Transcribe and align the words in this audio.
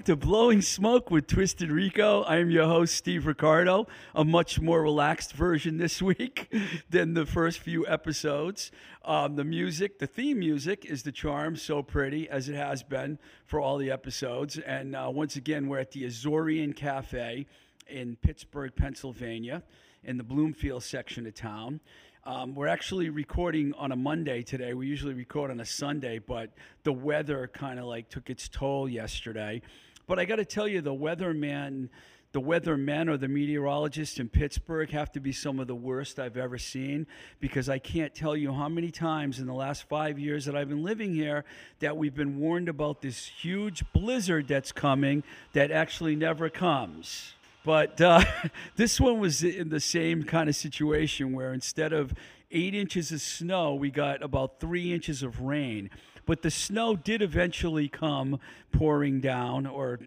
Welcome 0.00 0.18
to 0.18 0.26
Blowing 0.26 0.62
Smoke 0.62 1.10
with 1.10 1.26
Twisted 1.26 1.70
Rico. 1.70 2.22
I 2.22 2.38
am 2.38 2.50
your 2.50 2.64
host, 2.64 2.94
Steve 2.94 3.26
Ricardo. 3.26 3.86
A 4.14 4.24
much 4.24 4.58
more 4.58 4.80
relaxed 4.80 5.34
version 5.34 5.76
this 5.76 6.00
week 6.10 6.50
than 6.88 7.12
the 7.12 7.26
first 7.26 7.58
few 7.58 7.86
episodes. 7.86 8.70
Um, 9.04 9.36
the 9.36 9.44
music, 9.44 9.98
the 9.98 10.06
theme 10.06 10.38
music, 10.38 10.86
is 10.86 11.02
the 11.02 11.12
charm, 11.12 11.54
so 11.54 11.82
pretty 11.82 12.30
as 12.30 12.48
it 12.48 12.54
has 12.54 12.82
been 12.82 13.18
for 13.44 13.60
all 13.60 13.76
the 13.76 13.90
episodes. 13.90 14.56
And 14.56 14.96
uh, 14.96 15.10
once 15.12 15.36
again, 15.36 15.68
we're 15.68 15.80
at 15.80 15.90
the 15.90 16.04
Azorean 16.04 16.74
Cafe 16.74 17.44
in 17.86 18.16
Pittsburgh, 18.22 18.74
Pennsylvania, 18.74 19.62
in 20.02 20.16
the 20.16 20.24
Bloomfield 20.24 20.82
section 20.82 21.26
of 21.26 21.34
town. 21.34 21.78
Um, 22.24 22.54
we're 22.54 22.68
actually 22.68 23.08
recording 23.08 23.72
on 23.78 23.92
a 23.92 23.96
Monday 23.96 24.42
today. 24.42 24.74
We 24.74 24.86
usually 24.86 25.14
record 25.14 25.50
on 25.50 25.60
a 25.60 25.64
Sunday, 25.64 26.18
but 26.18 26.50
the 26.84 26.92
weather 26.92 27.50
kind 27.52 27.78
of 27.78 27.86
like 27.86 28.10
took 28.10 28.28
its 28.28 28.46
toll 28.46 28.88
yesterday. 28.88 29.62
But 30.10 30.18
I 30.18 30.24
got 30.24 30.36
to 30.36 30.44
tell 30.44 30.66
you, 30.66 30.80
the 30.80 30.92
weatherman, 30.92 31.88
the 32.32 32.40
weathermen 32.40 33.08
or 33.08 33.16
the 33.16 33.28
meteorologists 33.28 34.18
in 34.18 34.28
Pittsburgh 34.28 34.90
have 34.90 35.12
to 35.12 35.20
be 35.20 35.30
some 35.30 35.60
of 35.60 35.68
the 35.68 35.74
worst 35.76 36.18
I've 36.18 36.36
ever 36.36 36.58
seen 36.58 37.06
because 37.38 37.68
I 37.68 37.78
can't 37.78 38.12
tell 38.12 38.36
you 38.36 38.52
how 38.52 38.68
many 38.68 38.90
times 38.90 39.38
in 39.38 39.46
the 39.46 39.54
last 39.54 39.88
five 39.88 40.18
years 40.18 40.46
that 40.46 40.56
I've 40.56 40.68
been 40.68 40.82
living 40.82 41.14
here 41.14 41.44
that 41.78 41.96
we've 41.96 42.16
been 42.16 42.40
warned 42.40 42.68
about 42.68 43.02
this 43.02 43.24
huge 43.24 43.84
blizzard 43.92 44.48
that's 44.48 44.72
coming 44.72 45.22
that 45.52 45.70
actually 45.70 46.16
never 46.16 46.50
comes. 46.50 47.34
But 47.64 48.00
uh, 48.00 48.24
this 48.74 48.98
one 48.98 49.20
was 49.20 49.44
in 49.44 49.68
the 49.68 49.78
same 49.78 50.24
kind 50.24 50.48
of 50.48 50.56
situation 50.56 51.32
where 51.32 51.54
instead 51.54 51.92
of 51.92 52.14
eight 52.50 52.74
inches 52.74 53.12
of 53.12 53.20
snow, 53.20 53.74
we 53.76 53.92
got 53.92 54.24
about 54.24 54.58
three 54.58 54.92
inches 54.92 55.22
of 55.22 55.40
rain. 55.40 55.88
But 56.30 56.42
the 56.42 56.50
snow 56.52 56.94
did 56.94 57.22
eventually 57.22 57.88
come 57.88 58.38
pouring 58.70 59.20
down 59.20 59.66
or 59.66 59.98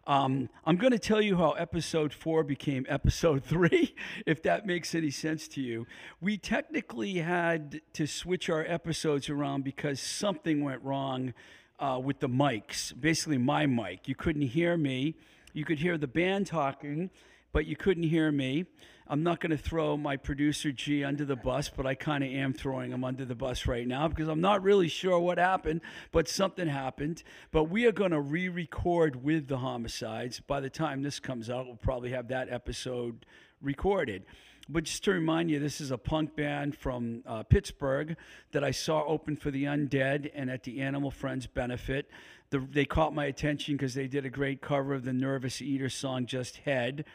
Um, 0.05 0.49
I'm 0.67 0.75
going 0.75 0.91
to 0.91 0.99
tell 0.99 1.19
you 1.19 1.35
how 1.35 1.53
episode 1.53 2.13
four 2.13 2.43
became 2.43 2.85
episode 2.87 3.43
three, 3.51 3.95
if 4.27 4.43
that 4.43 4.67
makes 4.67 4.93
any 4.93 5.09
sense 5.09 5.47
to 5.47 5.61
you. 5.61 5.87
We 6.19 6.37
technically 6.37 7.15
had 7.15 7.81
to 7.93 8.05
switch 8.05 8.51
our 8.51 8.63
episodes 8.67 9.31
around 9.31 9.63
because 9.63 9.99
something 9.99 10.63
went 10.63 10.83
wrong 10.83 11.33
uh, 11.79 11.99
with 12.03 12.19
the 12.19 12.29
mics, 12.29 12.93
basically, 13.01 13.39
my 13.39 13.65
mic. 13.65 14.07
You 14.07 14.13
couldn't 14.13 14.43
hear 14.43 14.77
me, 14.77 15.15
you 15.53 15.65
could 15.65 15.79
hear 15.79 15.97
the 15.97 16.05
band 16.05 16.45
talking 16.45 17.09
but 17.53 17.65
you 17.65 17.75
couldn't 17.75 18.03
hear 18.03 18.31
me. 18.31 18.65
I'm 19.07 19.23
not 19.23 19.39
going 19.39 19.51
to 19.51 19.57
throw 19.57 19.97
my 19.97 20.15
producer 20.15 20.71
G 20.71 21.03
under 21.03 21.25
the 21.25 21.35
bus, 21.35 21.69
but 21.69 21.85
I 21.85 21.95
kind 21.95 22.23
of 22.23 22.29
am 22.29 22.53
throwing 22.53 22.91
him 22.91 23.03
under 23.03 23.25
the 23.25 23.35
bus 23.35 23.67
right 23.67 23.87
now 23.87 24.07
because 24.07 24.27
I'm 24.27 24.41
not 24.41 24.63
really 24.63 24.87
sure 24.87 25.19
what 25.19 25.37
happened, 25.37 25.81
but 26.11 26.29
something 26.29 26.67
happened. 26.67 27.23
But 27.51 27.65
we 27.65 27.85
are 27.85 27.91
going 27.91 28.11
to 28.11 28.21
re 28.21 28.47
record 28.47 29.23
with 29.23 29.47
the 29.47 29.57
homicides. 29.57 30.39
By 30.39 30.61
the 30.61 30.69
time 30.69 31.01
this 31.01 31.19
comes 31.19 31.49
out, 31.49 31.65
we'll 31.65 31.75
probably 31.75 32.11
have 32.11 32.29
that 32.29 32.51
episode 32.51 33.25
recorded. 33.61 34.23
But 34.69 34.85
just 34.85 35.03
to 35.05 35.11
remind 35.11 35.49
you, 35.51 35.59
this 35.59 35.81
is 35.81 35.91
a 35.91 35.97
punk 35.97 36.35
band 36.35 36.77
from 36.77 37.23
uh, 37.25 37.43
Pittsburgh 37.43 38.15
that 38.51 38.63
I 38.63 38.71
saw 38.71 39.03
open 39.05 39.35
for 39.35 39.51
the 39.51 39.65
Undead 39.65 40.31
and 40.33 40.49
at 40.49 40.63
the 40.63 40.81
Animal 40.81 41.11
Friends 41.11 41.47
benefit. 41.47 42.09
The, 42.51 42.59
they 42.59 42.85
caught 42.85 43.13
my 43.13 43.25
attention 43.25 43.75
because 43.75 43.93
they 43.93 44.07
did 44.07 44.25
a 44.25 44.29
great 44.29 44.61
cover 44.61 44.93
of 44.93 45.03
the 45.03 45.13
Nervous 45.13 45.61
Eater 45.61 45.89
song 45.89 46.25
Just 46.25 46.57
Head 46.57 47.05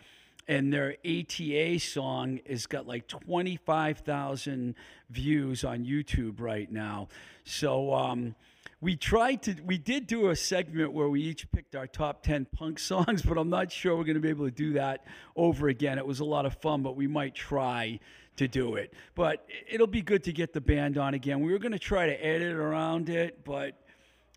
and 0.49 0.73
their 0.73 0.97
ATA 1.05 1.79
song 1.79 2.41
has 2.49 2.67
got 2.67 2.87
like 2.87 3.09
25,000 3.09 4.75
views 5.11 5.65
on 5.65 5.85
YouTube 5.85 6.41
right 6.41 6.71
now. 6.71 7.09
So 7.45 7.93
um, 7.93 8.35
we 8.81 8.97
tried 8.97 9.43
to, 9.43 9.57
we 9.65 9.79
did 9.79 10.07
do 10.07 10.29
a 10.29 10.37
segment 10.37 10.93
where 10.93 11.09
we 11.09 11.23
each 11.23 11.51
picked 11.51 11.75
our 11.75 11.87
top 11.87 12.23
10 12.23 12.47
punk 12.47 12.79
songs, 12.81 13.23
but 13.23 13.39
I'm 13.39 13.51
not 13.51 13.73
sure 13.73 13.97
we're 13.97 14.05
going 14.05 14.15
to 14.15 14.21
be 14.21 14.29
able 14.29 14.45
to 14.45 14.51
do 14.51 14.75
that 14.75 15.05
over 15.35 15.69
again. 15.69 15.99
It 15.99 16.07
was 16.07 16.21
a 16.21 16.25
lot 16.25 16.47
of 16.47 16.55
fun, 16.59 16.83
but 16.83 16.97
we 16.97 17.07
might 17.07 17.35
try 17.35 17.99
to 18.37 18.47
do 18.47 18.77
it. 18.77 18.93
But 19.15 19.47
it'll 19.69 19.87
be 19.87 20.03
good 20.03 20.23
to 20.25 20.33
get 20.33 20.53
the 20.53 20.61
band 20.61 20.99
on 20.99 21.15
again. 21.15 21.41
We 21.41 21.53
were 21.53 21.59
going 21.59 21.73
to 21.73 21.79
try 21.79 22.07
to 22.07 22.25
edit 22.25 22.53
around 22.53 23.09
it, 23.09 23.45
but 23.45 23.75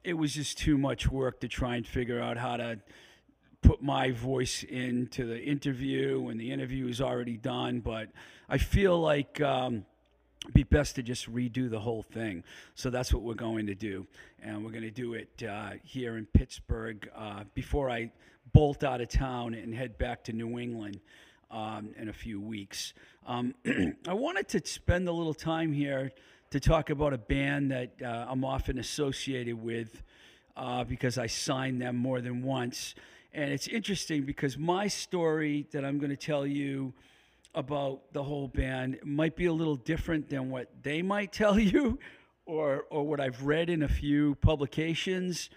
it 0.04 0.14
was 0.14 0.34
just 0.34 0.58
too 0.58 0.78
much 0.78 1.12
work 1.12 1.42
to 1.42 1.48
try 1.48 1.76
and 1.76 1.86
figure 1.86 2.22
out 2.22 2.38
how 2.38 2.58
to 2.58 2.80
put 3.62 3.82
my 3.82 4.12
voice 4.12 4.64
into 4.64 5.26
the 5.26 5.42
interview 5.42 6.20
when 6.20 6.38
the 6.38 6.52
interview 6.52 6.88
is 6.88 7.02
already 7.02 7.38
done. 7.38 7.80
But 7.80 8.10
I 8.48 8.58
feel 8.58 9.00
like 9.00 9.42
um, 9.42 9.86
it'd 10.44 10.54
be 10.54 10.64
best 10.64 10.96
to 10.96 11.04
just 11.04 11.32
redo 11.32 11.70
the 11.70 11.80
whole 11.80 12.04
thing. 12.04 12.44
So 12.76 12.90
that's 12.90 13.14
what 13.14 13.24
we're 13.24 13.34
going 13.34 13.68
to 13.68 13.76
do. 13.76 14.08
And 14.42 14.64
we're 14.64 14.72
going 14.72 14.84
to 14.84 14.92
do 14.92 15.14
it 15.14 15.44
uh, 15.48 15.72
here 15.84 16.18
in 16.18 16.26
Pittsburgh 16.26 17.10
uh, 17.16 17.44
before 17.54 17.90
I 17.90 18.12
bolt 18.54 18.84
out 18.84 19.02
of 19.02 19.10
town 19.10 19.54
and 19.54 19.74
head 19.74 19.98
back 19.98 20.24
to 20.26 20.34
New 20.34 20.58
England 20.60 21.00
um, 21.52 21.90
in 21.98 22.10
a 22.10 22.14
few 22.14 22.40
weeks. 22.40 22.94
Um, 23.28 23.54
I 24.08 24.14
wanted 24.14 24.48
to 24.50 24.66
spend 24.66 25.08
a 25.08 25.12
little 25.12 25.34
time 25.34 25.74
here 25.74 26.12
to 26.52 26.60
talk 26.60 26.90
about 26.90 27.14
a 27.14 27.18
band 27.18 27.72
that 27.72 27.92
uh, 28.02 28.26
I'm 28.28 28.44
often 28.44 28.80
associated 28.80 29.62
with 29.62 30.02
uh, 30.58 30.84
because 30.84 31.18
I 31.18 31.28
signed 31.28 31.82
them 31.82 31.96
more 31.96 32.22
than 32.22 32.42
once. 32.42 32.96
And 33.34 33.52
it's 33.52 33.68
interesting 33.68 34.24
because 34.24 34.58
my 34.58 34.88
story 34.88 35.68
that 35.72 35.86
I'm 35.86 36.00
going 36.00 36.10
to 36.10 36.18
tell 36.18 36.48
you 36.48 36.94
about 37.56 38.14
the 38.14 38.24
whole 38.24 38.48
band 38.48 39.00
might 39.04 39.36
be 39.36 39.46
a 39.46 39.54
little 39.54 39.76
different 39.76 40.30
than 40.30 40.50
what 40.50 40.70
they 40.82 41.02
might 41.02 41.32
tell 41.32 41.60
you 41.74 42.00
or 42.46 42.86
or 42.90 43.06
what 43.06 43.20
I've 43.20 43.44
read 43.44 43.70
in 43.70 43.84
a 43.84 43.88
few 43.88 44.36
publications 44.36 45.50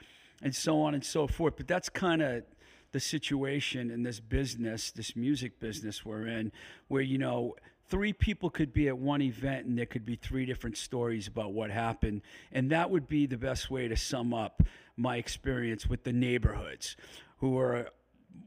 and 0.42 0.54
so 0.54 0.82
on 0.82 0.94
and 0.94 1.04
so 1.04 1.26
forth. 1.26 1.54
But 1.56 1.68
that's 1.68 1.88
kind 1.88 2.22
of 2.22 2.44
the 2.92 3.00
situation 3.00 3.90
in 3.90 4.02
this 4.02 4.20
business 4.20 4.90
this 4.90 5.16
music 5.16 5.58
business 5.58 6.04
we're 6.04 6.26
in 6.26 6.52
where 6.88 7.00
you 7.00 7.16
know 7.16 7.54
three 7.88 8.12
people 8.12 8.48
could 8.48 8.72
be 8.72 8.88
at 8.88 8.96
one 8.96 9.20
event 9.20 9.66
and 9.66 9.78
there 9.78 9.86
could 9.86 10.04
be 10.04 10.16
three 10.16 10.46
different 10.46 10.76
stories 10.78 11.26
about 11.26 11.52
what 11.52 11.70
happened. 11.70 12.22
And 12.50 12.70
that 12.70 12.90
would 12.90 13.06
be 13.06 13.26
the 13.26 13.36
best 13.36 13.70
way 13.70 13.86
to 13.86 13.96
sum 13.96 14.32
up 14.32 14.62
my 14.96 15.16
experience 15.16 15.86
with 15.86 16.02
the 16.04 16.12
neighborhoods 16.12 16.96
who 17.42 17.58
are 17.58 17.88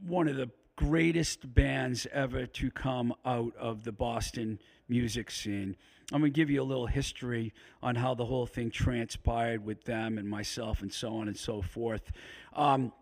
one 0.08 0.30
of 0.30 0.38
the 0.38 0.50
greatest 0.78 1.54
bands 1.54 2.08
ever 2.14 2.46
to 2.46 2.72
come 2.72 3.14
out 3.26 3.54
of 3.58 3.84
the 3.84 3.92
Boston 3.92 4.58
music 4.88 5.30
scene. 5.30 5.76
I'm 6.14 6.22
going 6.22 6.32
to 6.32 6.36
give 6.36 6.50
you 6.50 6.62
a 6.62 6.64
little 6.64 6.88
history 6.88 7.54
on 7.84 7.96
how 7.96 8.16
the 8.16 8.24
whole 8.24 8.46
thing 8.46 8.72
transpired 8.72 9.66
with 9.66 9.84
them 9.84 10.18
and 10.18 10.30
myself 10.30 10.82
and 10.82 10.94
so 10.94 11.18
on 11.18 11.28
and 11.28 11.36
so 11.36 11.62
forth. 11.62 12.10
Um, 12.54 12.94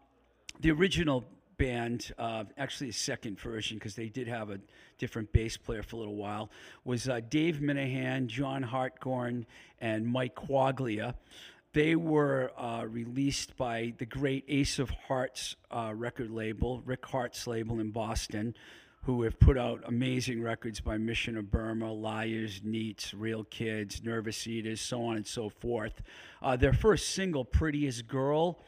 the 0.61 0.71
original 0.71 1.25
band, 1.57 2.11
uh, 2.17 2.45
actually 2.57 2.89
a 2.89 2.93
second 2.93 3.39
version 3.39 3.77
because 3.77 3.93
they 3.93 4.09
did 4.09 4.27
have 4.27 4.49
a 4.49 4.59
different 4.97 5.31
bass 5.31 5.57
player 5.57 5.83
for 5.83 5.97
a 5.97 5.99
little 5.99 6.15
while, 6.15 6.49
was 6.85 7.07
uh, 7.07 7.19
Dave 7.29 7.61
Minehan, 7.61 8.27
John 8.27 8.63
Hartcorn, 8.63 9.45
and 9.79 10.07
Mike 10.07 10.33
Quaglia. 10.33 11.13
They 11.73 11.95
were 11.95 12.51
uh, 12.55 12.85
released 12.87 13.57
by 13.57 13.95
the 13.97 14.05
great 14.05 14.45
Ace 14.47 14.77
of 14.77 14.91
Hearts 14.91 15.55
uh, 15.71 15.91
record 15.95 16.29
label, 16.29 16.83
Rick 16.85 17.03
Harte's 17.03 17.47
label 17.47 17.79
in 17.79 17.89
Boston, 17.89 18.53
who 19.01 19.23
have 19.23 19.39
put 19.39 19.57
out 19.57 19.81
amazing 19.87 20.43
records 20.43 20.79
by 20.79 20.99
Mission 20.99 21.35
of 21.35 21.49
Burma, 21.49 21.91
Liars, 21.91 22.61
Neats, 22.63 23.15
Real 23.15 23.43
Kids, 23.45 24.03
Nervous 24.03 24.45
Eaters, 24.45 24.81
so 24.81 25.03
on 25.03 25.15
and 25.15 25.25
so 25.25 25.49
forth. 25.49 26.03
Uh, 26.43 26.55
their 26.55 26.73
first 26.73 27.09
single, 27.09 27.43
Prettiest 27.43 28.07
Girl, 28.07 28.59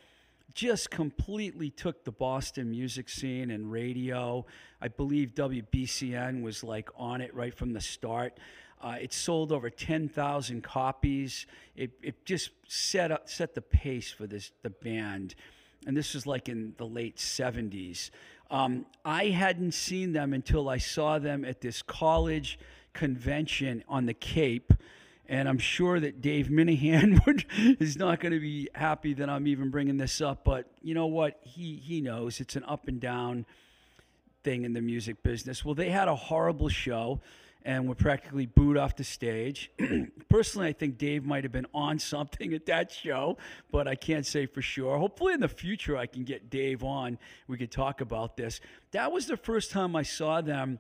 just 0.55 0.89
completely 0.89 1.69
took 1.69 2.05
the 2.05 2.11
Boston 2.11 2.71
music 2.71 3.07
scene 3.07 3.51
and 3.51 3.71
radio. 3.71 4.47
I 4.81 4.87
believe 4.87 5.35
WBCN 5.35 6.41
was 6.41 6.63
like 6.63 6.89
on 6.97 7.21
it 7.21 7.35
right 7.35 7.53
from 7.53 7.73
the 7.73 7.81
start. 7.81 8.39
Uh, 8.85 8.97
it 9.01 9.11
sold 9.11 9.51
over 9.51 9.67
10,000 9.67 10.61
copies. 10.61 11.47
It, 11.75 11.89
it 12.03 12.23
just 12.23 12.51
set 12.67 13.11
up 13.11 13.27
set 13.27 13.55
the 13.55 13.61
pace 13.61 14.11
for 14.11 14.27
this 14.27 14.51
the 14.61 14.69
band, 14.69 15.33
and 15.87 15.97
this 15.97 16.13
was 16.13 16.27
like 16.27 16.49
in 16.49 16.75
the 16.77 16.85
late 16.85 17.17
70s. 17.17 18.11
Um, 18.51 18.85
I 19.03 19.29
hadn't 19.29 19.73
seen 19.73 20.13
them 20.13 20.33
until 20.33 20.69
I 20.69 20.77
saw 20.77 21.17
them 21.17 21.43
at 21.43 21.61
this 21.61 21.81
college 21.81 22.59
convention 22.93 23.83
on 23.89 24.05
the 24.05 24.13
Cape. 24.13 24.71
And 25.27 25.49
I'm 25.49 25.57
sure 25.57 25.99
that 25.99 26.21
Dave 26.21 26.51
Minehan 26.51 27.19
would, 27.25 27.45
is 27.79 27.97
not 27.97 28.19
going 28.19 28.33
to 28.33 28.39
be 28.39 28.69
happy 28.75 29.15
that 29.15 29.27
I'm 29.27 29.47
even 29.47 29.71
bringing 29.71 29.97
this 29.97 30.21
up. 30.21 30.43
But 30.43 30.69
you 30.83 30.93
know 30.93 31.07
what? 31.07 31.39
He, 31.41 31.77
he 31.77 32.01
knows 32.01 32.39
it's 32.39 32.55
an 32.55 32.63
up 32.65 32.87
and 32.87 32.99
down 32.99 33.47
thing 34.43 34.63
in 34.63 34.73
the 34.73 34.81
music 34.81 35.23
business. 35.23 35.65
Well, 35.65 35.73
they 35.73 35.89
had 35.89 36.07
a 36.07 36.15
horrible 36.15 36.69
show 36.69 37.19
and 37.65 37.89
were 37.89 37.95
practically 37.95 38.45
booed 38.45 38.77
off 38.77 38.95
the 38.95 39.03
stage. 39.03 39.71
Personally, 40.29 40.67
I 40.67 40.73
think 40.73 40.99
Dave 40.99 41.25
might 41.25 41.43
have 41.43 41.51
been 41.51 41.65
on 41.73 41.97
something 42.13 42.53
at 42.53 42.67
that 42.67 42.91
show, 42.91 43.37
but 43.71 43.87
I 43.87 43.95
can't 43.95 44.25
say 44.25 44.45
for 44.45 44.61
sure. 44.61 44.97
Hopefully, 44.99 45.33
in 45.33 45.39
the 45.39 45.49
future, 45.49 45.97
I 45.97 46.05
can 46.05 46.23
get 46.23 46.51
Dave 46.51 46.83
on. 46.83 47.17
We 47.47 47.57
could 47.57 47.71
talk 47.71 48.01
about 48.01 48.37
this. 48.37 48.61
That 48.91 49.11
was 49.11 49.25
the 49.25 49.35
first 49.35 49.71
time 49.71 49.95
I 49.95 50.03
saw 50.03 50.41
them, 50.41 50.79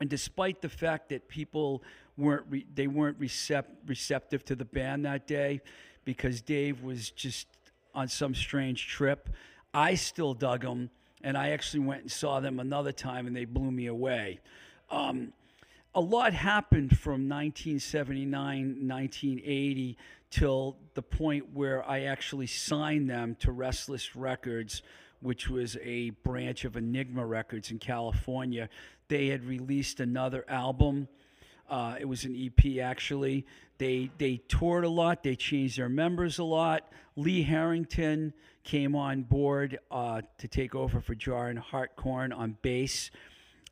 and 0.00 0.10
despite 0.10 0.60
the 0.60 0.68
fact 0.68 1.08
that 1.10 1.28
people 1.28 1.84
weren't 2.16 2.46
re- 2.50 2.66
they 2.74 2.88
weren't 2.88 3.20
recept- 3.20 3.76
receptive 3.86 4.44
to 4.46 4.56
the 4.56 4.64
band 4.64 5.04
that 5.04 5.28
day 5.28 5.60
because 6.04 6.40
Dave 6.40 6.82
was 6.82 7.10
just 7.10 7.46
on 7.94 8.08
some 8.08 8.34
strange 8.34 8.88
trip, 8.88 9.28
I 9.72 9.94
still 9.94 10.34
dug 10.34 10.62
them, 10.62 10.90
and 11.22 11.38
I 11.38 11.50
actually 11.50 11.80
went 11.80 12.02
and 12.02 12.10
saw 12.10 12.40
them 12.40 12.58
another 12.58 12.90
time, 12.90 13.28
and 13.28 13.36
they 13.36 13.44
blew 13.44 13.70
me 13.70 13.86
away. 13.86 14.40
Um, 14.90 15.32
a 15.98 16.00
lot 16.00 16.32
happened 16.32 16.96
from 16.96 17.28
1979, 17.28 18.30
1980 18.86 19.98
till 20.30 20.76
the 20.94 21.02
point 21.02 21.52
where 21.52 21.84
I 21.90 22.02
actually 22.02 22.46
signed 22.46 23.10
them 23.10 23.34
to 23.40 23.50
Restless 23.50 24.14
Records, 24.14 24.82
which 25.18 25.48
was 25.48 25.76
a 25.82 26.10
branch 26.10 26.64
of 26.64 26.76
Enigma 26.76 27.26
Records 27.26 27.72
in 27.72 27.80
California. 27.80 28.68
They 29.08 29.26
had 29.26 29.44
released 29.44 29.98
another 29.98 30.44
album. 30.46 31.08
Uh, 31.68 31.96
it 31.98 32.04
was 32.04 32.22
an 32.22 32.36
EP 32.36 32.78
actually. 32.80 33.44
They 33.78 34.08
they 34.18 34.36
toured 34.36 34.84
a 34.84 34.88
lot. 34.88 35.24
They 35.24 35.34
changed 35.34 35.78
their 35.78 35.88
members 35.88 36.38
a 36.38 36.44
lot. 36.44 36.92
Lee 37.16 37.42
Harrington 37.42 38.34
came 38.62 38.94
on 38.94 39.22
board 39.22 39.80
uh, 39.90 40.22
to 40.38 40.46
take 40.46 40.76
over 40.76 41.00
for 41.00 41.16
John 41.16 41.60
Hartcorn 41.72 42.32
on 42.32 42.56
bass. 42.62 43.10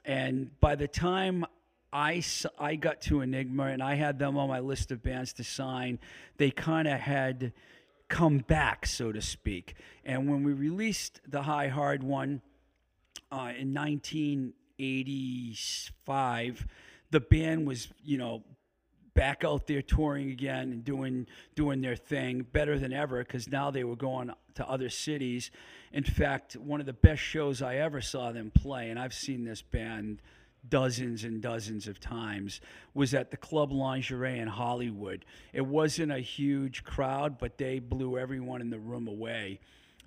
And 0.04 0.50
by 0.58 0.74
the 0.74 0.88
time 0.88 1.46
I, 1.92 2.22
I 2.58 2.74
got 2.76 3.00
to 3.02 3.20
Enigma 3.20 3.66
and 3.66 3.80
I 3.82 3.94
had 3.94 4.18
them 4.18 4.36
on 4.36 4.48
my 4.48 4.58
list 4.60 4.90
of 4.92 5.02
bands 5.02 5.32
to 5.34 5.44
sign. 5.44 5.98
They 6.36 6.50
kind 6.50 6.88
of 6.88 6.98
had 7.00 7.52
come 8.08 8.38
back, 8.38 8.86
so 8.86 9.12
to 9.12 9.20
speak. 9.20 9.74
And 10.04 10.30
when 10.30 10.44
we 10.44 10.52
released 10.52 11.20
the 11.26 11.42
High 11.42 11.68
Hard 11.68 12.02
one 12.02 12.40
uh, 13.32 13.52
in 13.56 13.74
1985, 13.74 16.66
the 17.10 17.20
band 17.20 17.66
was, 17.66 17.88
you 18.04 18.18
know, 18.18 18.44
back 19.14 19.44
out 19.44 19.66
there 19.66 19.82
touring 19.82 20.30
again 20.30 20.70
and 20.72 20.84
doing 20.84 21.26
doing 21.54 21.80
their 21.80 21.96
thing 21.96 22.44
better 22.52 22.78
than 22.78 22.92
ever 22.92 23.24
because 23.24 23.48
now 23.48 23.70
they 23.70 23.82
were 23.82 23.96
going 23.96 24.30
to 24.54 24.68
other 24.68 24.90
cities. 24.90 25.50
In 25.92 26.04
fact, 26.04 26.54
one 26.54 26.80
of 26.80 26.86
the 26.86 26.92
best 26.92 27.22
shows 27.22 27.62
I 27.62 27.76
ever 27.76 28.02
saw 28.02 28.30
them 28.30 28.52
play, 28.54 28.90
and 28.90 28.98
I've 28.98 29.14
seen 29.14 29.44
this 29.44 29.62
band 29.62 30.20
dozens 30.68 31.24
and 31.24 31.40
dozens 31.40 31.86
of 31.86 32.00
times 32.00 32.60
was 32.94 33.14
at 33.14 33.30
the 33.30 33.36
Club 33.36 33.72
Lingerie 33.72 34.38
in 34.38 34.48
Hollywood. 34.48 35.24
It 35.52 35.66
wasn't 35.66 36.12
a 36.12 36.18
huge 36.18 36.84
crowd, 36.84 37.38
but 37.38 37.58
they 37.58 37.78
blew 37.78 38.18
everyone 38.18 38.60
in 38.60 38.70
the 38.70 38.78
room 38.78 39.08
away. 39.08 39.60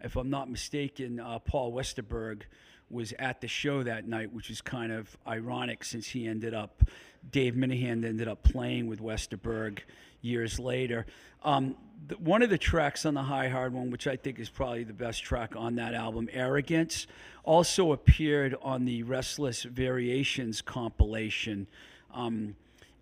If 0.03 0.15
I'm 0.15 0.29
not 0.29 0.49
mistaken, 0.49 1.19
uh, 1.19 1.39
Paul 1.39 1.73
Westerberg 1.73 2.43
was 2.89 3.13
at 3.19 3.41
the 3.41 3.47
show 3.47 3.83
that 3.83 4.07
night, 4.07 4.33
which 4.33 4.49
is 4.49 4.61
kind 4.61 4.91
of 4.91 5.15
ironic 5.27 5.83
since 5.83 6.07
he 6.07 6.27
ended 6.27 6.53
up, 6.53 6.83
Dave 7.29 7.55
Minehan 7.55 8.03
ended 8.03 8.27
up 8.27 8.43
playing 8.43 8.87
with 8.87 8.99
Westerberg 8.99 9.79
years 10.21 10.59
later. 10.59 11.05
Um, 11.43 11.75
the, 12.07 12.15
one 12.17 12.41
of 12.41 12.49
the 12.49 12.57
tracks 12.57 13.05
on 13.05 13.13
the 13.13 13.23
High 13.23 13.49
Hard 13.49 13.73
one, 13.73 13.91
which 13.91 14.07
I 14.07 14.15
think 14.15 14.39
is 14.39 14.49
probably 14.49 14.83
the 14.83 14.93
best 14.93 15.23
track 15.23 15.55
on 15.55 15.75
that 15.75 15.93
album, 15.93 16.29
Arrogance, 16.31 17.07
also 17.43 17.91
appeared 17.91 18.55
on 18.61 18.85
the 18.85 19.03
Restless 19.03 19.63
Variations 19.63 20.61
compilation. 20.61 21.67
Um, 22.13 22.55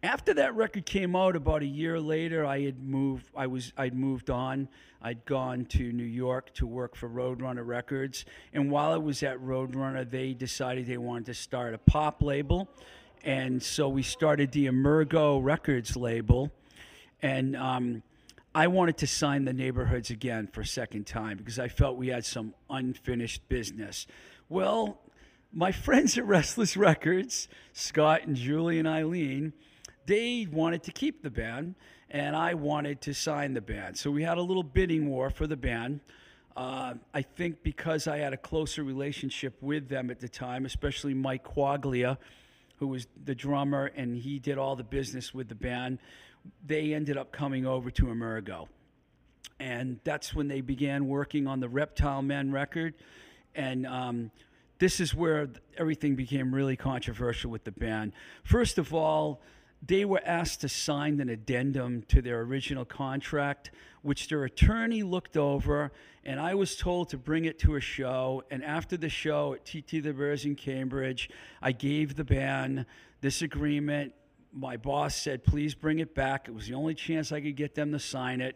after 0.04 0.34
that 0.36 0.56
record 0.56 0.86
came 0.86 1.16
out, 1.16 1.36
about 1.36 1.64
a 1.64 1.68
year 1.68 2.00
later, 2.00 2.46
I 2.46 2.62
had 2.62 2.84
moved. 2.84 3.26
I 3.36 3.48
was 3.48 3.74
I'd 3.78 3.96
moved 3.96 4.30
on. 4.30 4.68
I'd 5.02 5.26
gone 5.26 5.66
to 5.66 5.92
New 5.92 6.04
York 6.04 6.54
to 6.56 6.68
work 6.68 6.96
for 6.96 7.10
Roadrunner 7.10 7.66
Records, 7.66 8.26
and 8.54 8.72
while 8.72 8.92
I 8.92 8.98
was 8.98 9.24
at 9.24 9.40
Roadrunner, 9.40 10.10
they 10.10 10.34
decided 10.34 10.86
they 10.86 10.98
wanted 10.98 11.28
to 11.28 11.34
start 11.34 11.74
a 11.74 11.78
pop 11.80 12.22
label, 12.22 12.68
and 13.24 13.62
so 13.62 13.90
we 13.90 14.04
started 14.04 14.52
the 14.52 14.68
Emergo 14.68 15.44
Records 15.44 15.96
label 15.96 16.52
and 17.22 17.56
um, 17.56 18.04
I 18.54 18.68
wanted 18.68 18.98
to 18.98 19.08
sign 19.08 19.46
the 19.46 19.54
neighborhoods 19.54 20.10
again 20.10 20.48
for 20.48 20.62
a 20.62 20.66
second 20.66 21.06
time 21.06 21.38
because 21.38 21.60
I 21.60 21.68
felt 21.68 21.98
we 21.98 22.08
had 22.08 22.26
some 22.26 22.54
unfinished 22.70 23.48
business. 23.50 24.08
Well, 24.50 25.00
my 25.54 25.72
friends 25.72 26.18
at 26.18 26.26
Restless 26.26 26.76
Records, 26.78 27.48
Scott 27.74 28.24
and 28.24 28.36
Julie 28.36 28.80
and 28.80 28.88
Eileen, 28.88 29.54
they 30.06 30.48
wanted 30.52 30.84
to 30.84 30.92
keep 30.92 31.22
the 31.22 31.30
band, 31.30 31.76
and 32.10 32.36
I 32.36 32.54
wanted 32.54 33.02
to 33.02 33.14
sign 33.14 33.54
the 33.54 33.62
band. 33.62 33.98
So 33.98 34.10
we 34.10 34.24
had 34.24 34.38
a 34.38 34.42
little 34.42 34.64
bidding 34.64 35.10
war 35.10 35.30
for 35.30 35.48
the 35.48 35.58
band. 35.58 36.00
Uh, 36.56 36.96
I 37.14 37.22
think 37.22 37.62
because 37.62 38.08
I 38.08 38.18
had 38.18 38.34
a 38.34 38.38
closer 38.38 38.84
relationship 38.84 39.56
with 39.62 39.90
them 39.90 40.10
at 40.10 40.20
the 40.20 40.30
time, 40.30 40.66
especially 40.66 41.14
Mike 41.14 41.44
Quaglia, 41.44 42.18
who 42.78 42.88
was 42.88 43.08
the 43.24 43.36
drummer, 43.36 43.92
and 43.96 44.16
he 44.16 44.40
did 44.40 44.58
all 44.58 44.76
the 44.76 44.84
business 44.84 45.34
with 45.34 45.50
the 45.50 45.56
band 45.56 46.00
they 46.66 46.94
ended 46.94 47.18
up 47.18 47.32
coming 47.32 47.66
over 47.66 47.92
to 47.92 48.06
Emergo. 48.06 48.68
And 49.60 50.00
that's 50.04 50.36
when 50.36 50.48
they 50.48 50.62
began 50.62 51.08
working 51.08 51.48
on 51.48 51.60
the 51.60 51.70
Reptile 51.70 52.22
Men 52.22 52.52
record. 52.52 52.94
And 53.56 53.88
um, 53.88 54.32
this 54.80 55.00
is 55.00 55.16
where 55.16 55.50
everything 55.78 56.16
became 56.16 56.54
really 56.54 56.76
controversial 56.76 57.50
with 57.50 57.64
the 57.64 57.72
band. 57.72 58.14
First 58.44 58.78
of 58.78 58.94
all, 58.94 59.42
they 59.86 60.06
were 60.06 60.22
asked 60.26 60.62
to 60.62 60.70
sign 60.70 61.20
an 61.20 61.30
addendum 61.30 62.04
to 62.10 62.22
their 62.22 62.42
original 62.42 62.86
contract, 62.86 63.72
which 64.02 64.28
their 64.28 64.44
attorney 64.44 65.04
looked 65.04 65.38
over, 65.38 65.92
and 66.24 66.40
I 66.40 66.56
was 66.56 66.76
told 66.76 67.10
to 67.10 67.18
bring 67.18 67.46
it 67.46 67.60
to 67.60 67.76
a 67.76 67.80
show. 67.80 68.44
And 68.50 68.64
after 68.64 68.98
the 68.98 69.10
show 69.10 69.54
at 69.54 69.66
TT 69.66 70.04
the 70.04 70.14
Bears 70.14 70.46
in 70.46 70.56
Cambridge, 70.56 71.30
I 71.62 71.72
gave 71.72 72.16
the 72.16 72.24
band 72.24 72.86
this 73.22 73.42
agreement. 73.42 74.14
My 74.58 74.76
boss 74.76 75.16
said, 75.16 75.44
please 75.44 75.76
bring 75.76 76.00
it 76.00 76.16
back. 76.16 76.48
It 76.48 76.52
was 76.52 76.68
the 76.68 76.74
only 76.74 76.96
chance 76.96 77.32
I 77.32 77.42
could 77.42 77.56
get 77.56 77.76
them 77.76 77.92
to 77.92 78.00
sign 78.00 78.42
it. 78.42 78.56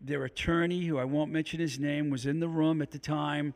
Their 0.00 0.24
attorney, 0.24 0.84
who 0.84 0.98
I 0.98 1.04
won't 1.04 1.30
mention 1.30 1.60
his 1.60 1.78
name, 1.78 2.10
was 2.10 2.26
in 2.26 2.40
the 2.40 2.48
room 2.48 2.82
at 2.82 2.90
the 2.90 2.98
time. 2.98 3.54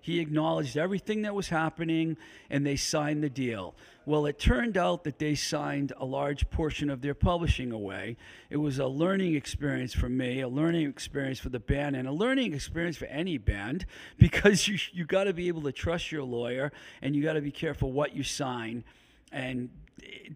He 0.00 0.20
acknowledged 0.20 0.78
everything 0.78 1.22
that 1.22 1.34
was 1.34 1.50
happening 1.50 2.16
and 2.48 2.64
they 2.64 2.76
signed 2.76 3.22
the 3.22 3.28
deal. 3.28 3.74
Well, 4.06 4.24
it 4.24 4.38
turned 4.38 4.78
out 4.78 5.04
that 5.04 5.18
they 5.18 5.34
signed 5.34 5.92
a 5.98 6.06
large 6.06 6.48
portion 6.48 6.88
of 6.88 7.02
their 7.02 7.12
publishing 7.12 7.72
away. 7.72 8.16
It 8.48 8.56
was 8.56 8.78
a 8.78 8.86
learning 8.86 9.34
experience 9.34 9.92
for 9.92 10.08
me, 10.08 10.40
a 10.40 10.48
learning 10.48 10.88
experience 10.88 11.40
for 11.40 11.50
the 11.50 11.60
band, 11.60 11.94
and 11.94 12.08
a 12.08 12.12
learning 12.12 12.54
experience 12.54 12.96
for 12.96 13.04
any 13.04 13.36
band 13.36 13.84
because 14.18 14.66
you, 14.66 14.78
you 14.92 15.04
got 15.04 15.24
to 15.24 15.34
be 15.34 15.48
able 15.48 15.62
to 15.62 15.72
trust 15.72 16.10
your 16.10 16.22
lawyer 16.22 16.72
and 17.02 17.14
you 17.14 17.22
got 17.22 17.34
to 17.34 17.42
be 17.42 17.52
careful 17.52 17.92
what 17.92 18.16
you 18.16 18.22
sign. 18.22 18.82
And 19.30 19.68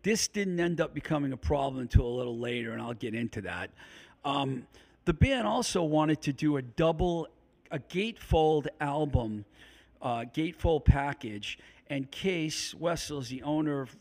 this 0.03 0.29
didn't 0.29 0.59
end 0.61 0.81
up 0.81 0.95
becoming 0.95 1.33
a 1.33 1.37
problem 1.37 1.81
until 1.81 2.07
a 2.07 2.15
little 2.15 2.39
later, 2.39 2.73
and 2.73 2.83
I'll 2.83 2.95
get 2.95 3.15
into 3.15 3.41
that. 3.43 3.71
Um, 4.25 4.67
the 5.05 5.13
band 5.13 5.47
also 5.47 5.83
wanted 5.83 6.23
to 6.23 6.33
do 6.33 6.57
a 6.57 6.63
double, 6.63 7.29
a 7.71 7.79
gatefold 7.79 8.69
album, 8.81 9.45
uh, 10.01 10.25
gatefold 10.35 10.85
package, 10.85 11.59
and 11.89 12.07
Cees 12.15 12.75
Wessels, 12.79 13.29
the 13.29 13.43
owner 13.43 13.83
of 13.83 13.95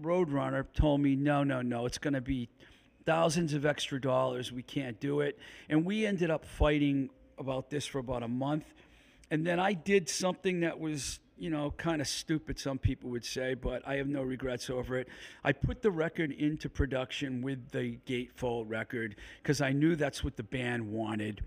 Roadrunner, 0.00 0.66
told 0.74 1.00
me, 1.00 1.16
no, 1.16 1.44
no, 1.44 1.62
no, 1.62 1.86
it's 1.86 1.98
going 1.98 2.14
to 2.14 2.20
be 2.20 2.48
thousands 3.06 3.54
of 3.54 3.64
extra 3.66 4.00
dollars. 4.00 4.52
We 4.52 4.62
can't 4.62 4.98
do 5.00 5.20
it. 5.20 5.38
And 5.68 5.84
we 5.84 6.06
ended 6.06 6.30
up 6.30 6.44
fighting 6.44 7.10
about 7.38 7.70
this 7.70 7.86
for 7.86 7.98
about 7.98 8.22
a 8.22 8.28
month. 8.28 8.64
And 9.30 9.46
then 9.46 9.58
I 9.58 9.72
did 9.72 10.08
something 10.08 10.60
that 10.60 10.78
was, 10.78 11.18
you 11.36 11.50
know, 11.50 11.72
kind 11.72 12.00
of 12.00 12.06
stupid, 12.06 12.58
some 12.58 12.78
people 12.78 13.10
would 13.10 13.24
say, 13.24 13.54
but 13.54 13.86
I 13.86 13.96
have 13.96 14.06
no 14.06 14.22
regrets 14.22 14.70
over 14.70 14.96
it. 14.98 15.08
I 15.42 15.52
put 15.52 15.82
the 15.82 15.90
record 15.90 16.30
into 16.30 16.68
production 16.68 17.42
with 17.42 17.70
the 17.70 17.98
Gatefold 18.06 18.70
record 18.70 19.16
because 19.42 19.60
I 19.60 19.72
knew 19.72 19.96
that's 19.96 20.22
what 20.22 20.36
the 20.36 20.42
band 20.42 20.90
wanted. 20.92 21.42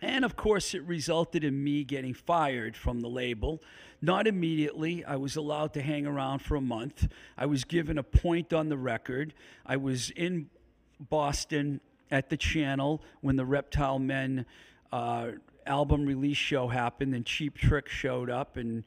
And 0.00 0.24
of 0.24 0.36
course, 0.36 0.74
it 0.74 0.82
resulted 0.82 1.42
in 1.42 1.62
me 1.62 1.84
getting 1.84 2.14
fired 2.14 2.76
from 2.76 3.00
the 3.00 3.08
label. 3.08 3.62
Not 4.00 4.26
immediately. 4.26 5.04
I 5.04 5.16
was 5.16 5.36
allowed 5.36 5.72
to 5.74 5.82
hang 5.82 6.06
around 6.06 6.40
for 6.40 6.54
a 6.56 6.60
month. 6.60 7.08
I 7.36 7.46
was 7.46 7.64
given 7.64 7.98
a 7.98 8.02
point 8.02 8.52
on 8.52 8.68
the 8.68 8.76
record. 8.76 9.34
I 9.66 9.76
was 9.76 10.10
in 10.10 10.50
Boston 11.00 11.80
at 12.10 12.30
the 12.30 12.36
channel 12.36 13.02
when 13.22 13.36
the 13.36 13.44
Reptile 13.44 13.98
Men 13.98 14.46
uh, 14.92 15.32
album 15.68 16.06
release 16.06 16.36
show 16.36 16.68
happened, 16.68 17.14
and 17.14 17.24
Cheap 17.24 17.56
Trick 17.56 17.88
showed 17.88 18.30
up 18.30 18.56
and 18.56 18.84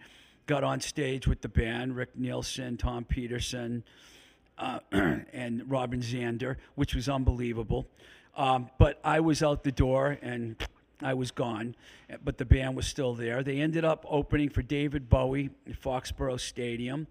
got 0.47 0.63
on 0.63 0.81
stage 0.81 1.27
with 1.27 1.41
the 1.41 1.50
band 1.50 1.95
Rick 1.95 2.17
Nielsen, 2.17 2.77
Tom 2.77 3.05
Petersson, 3.05 3.83
uh, 4.57 4.79
and 4.91 5.69
Robin 5.69 6.01
Zander, 6.01 6.57
which 6.75 6.95
was 6.95 7.07
unbelievable. 7.07 7.88
Um, 8.35 8.69
but 8.77 9.00
I 9.03 9.19
was 9.19 9.43
out 9.43 9.63
the 9.63 9.71
door 9.71 10.17
and 10.21 10.55
I 11.01 11.13
was 11.13 11.31
gone, 11.31 11.75
but 12.23 12.38
the 12.38 12.45
band 12.45 12.75
was 12.75 12.88
still 12.88 13.13
there. 13.13 13.43
They 13.43 13.59
ended 13.59 13.83
up 13.83 14.05
opening 14.07 14.50
for 14.50 14.61
David 14.61 15.09
Bowie 15.09 15.50
at 15.67 15.79
Foxborough 15.79 16.39
Stadium. 16.39 17.07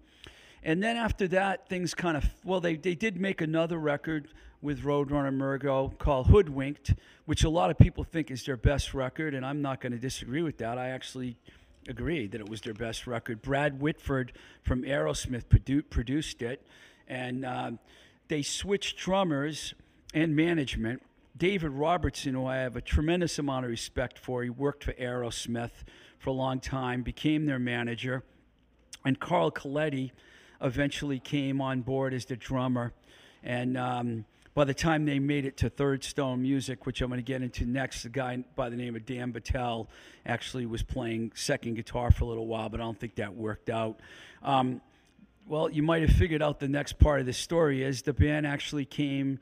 And 0.63 0.81
then 0.81 0.95
after 0.95 1.27
that, 1.29 1.67
things 1.67 1.93
kind 1.95 2.15
of, 2.15 2.25
well, 2.43 2.59
they, 2.59 2.75
they 2.75 2.95
did 2.95 3.19
make 3.19 3.41
another 3.41 3.77
record 3.77 4.27
with 4.61 4.83
Roadrunner 4.83 5.35
Murgo 5.35 5.97
called 5.97 6.27
Hoodwinked, 6.27 6.93
which 7.25 7.43
a 7.43 7.49
lot 7.49 7.71
of 7.71 7.77
people 7.79 8.03
think 8.03 8.29
is 8.29 8.45
their 8.45 8.57
best 8.57 8.93
record, 8.93 9.33
and 9.33 9.43
I'm 9.43 9.61
not 9.61 9.81
going 9.81 9.91
to 9.91 9.97
disagree 9.97 10.43
with 10.43 10.59
that. 10.59 10.77
I 10.77 10.89
actually 10.89 11.35
agree 11.87 12.27
that 12.27 12.39
it 12.39 12.47
was 12.47 12.61
their 12.61 12.75
best 12.75 13.07
record. 13.07 13.41
Brad 13.41 13.81
Whitford 13.81 14.33
from 14.61 14.83
Aerosmith 14.83 15.45
produ- 15.45 15.89
produced 15.89 16.43
it, 16.43 16.61
and 17.07 17.43
uh, 17.43 17.71
they 18.27 18.43
switched 18.43 18.99
drummers 18.99 19.73
and 20.13 20.35
management. 20.35 21.01
David 21.35 21.71
Robertson, 21.71 22.35
who 22.35 22.45
I 22.45 22.57
have 22.57 22.75
a 22.75 22.81
tremendous 22.81 23.39
amount 23.39 23.65
of 23.65 23.71
respect 23.71 24.19
for, 24.19 24.43
he 24.43 24.51
worked 24.51 24.83
for 24.83 24.93
Aerosmith 24.93 25.71
for 26.19 26.29
a 26.29 26.33
long 26.33 26.59
time, 26.59 27.01
became 27.01 27.47
their 27.47 27.57
manager, 27.57 28.23
and 29.03 29.19
Carl 29.19 29.49
Coletti 29.49 30.11
eventually 30.61 31.19
came 31.19 31.61
on 31.61 31.81
board 31.81 32.13
as 32.13 32.25
the 32.25 32.35
drummer. 32.35 32.93
And 33.43 33.77
um, 33.77 34.25
by 34.53 34.65
the 34.65 34.73
time 34.73 35.05
they 35.05 35.19
made 35.19 35.45
it 35.45 35.57
to 35.57 35.69
Third 35.69 36.03
Stone 36.03 36.41
Music, 36.41 36.85
which 36.85 37.01
I'm 37.01 37.09
going 37.09 37.19
to 37.19 37.23
get 37.23 37.41
into 37.41 37.65
next, 37.65 38.03
the 38.03 38.09
guy 38.09 38.43
by 38.55 38.69
the 38.69 38.75
name 38.75 38.95
of 38.95 39.05
Dan 39.05 39.31
Battelle 39.31 39.87
actually 40.25 40.65
was 40.65 40.83
playing 40.83 41.31
second 41.35 41.75
guitar 41.75 42.11
for 42.11 42.25
a 42.25 42.27
little 42.27 42.47
while, 42.47 42.69
but 42.69 42.79
I 42.79 42.83
don't 42.83 42.99
think 42.99 43.15
that 43.15 43.33
worked 43.33 43.69
out. 43.69 43.99
Um, 44.43 44.81
well, 45.47 45.69
you 45.69 45.83
might 45.83 46.01
have 46.01 46.11
figured 46.11 46.41
out 46.41 46.59
the 46.59 46.67
next 46.67 46.99
part 46.99 47.19
of 47.19 47.25
the 47.25 47.33
story 47.33 47.83
is 47.83 48.01
the 48.03 48.13
band 48.13 48.45
actually 48.45 48.85
came 48.85 49.39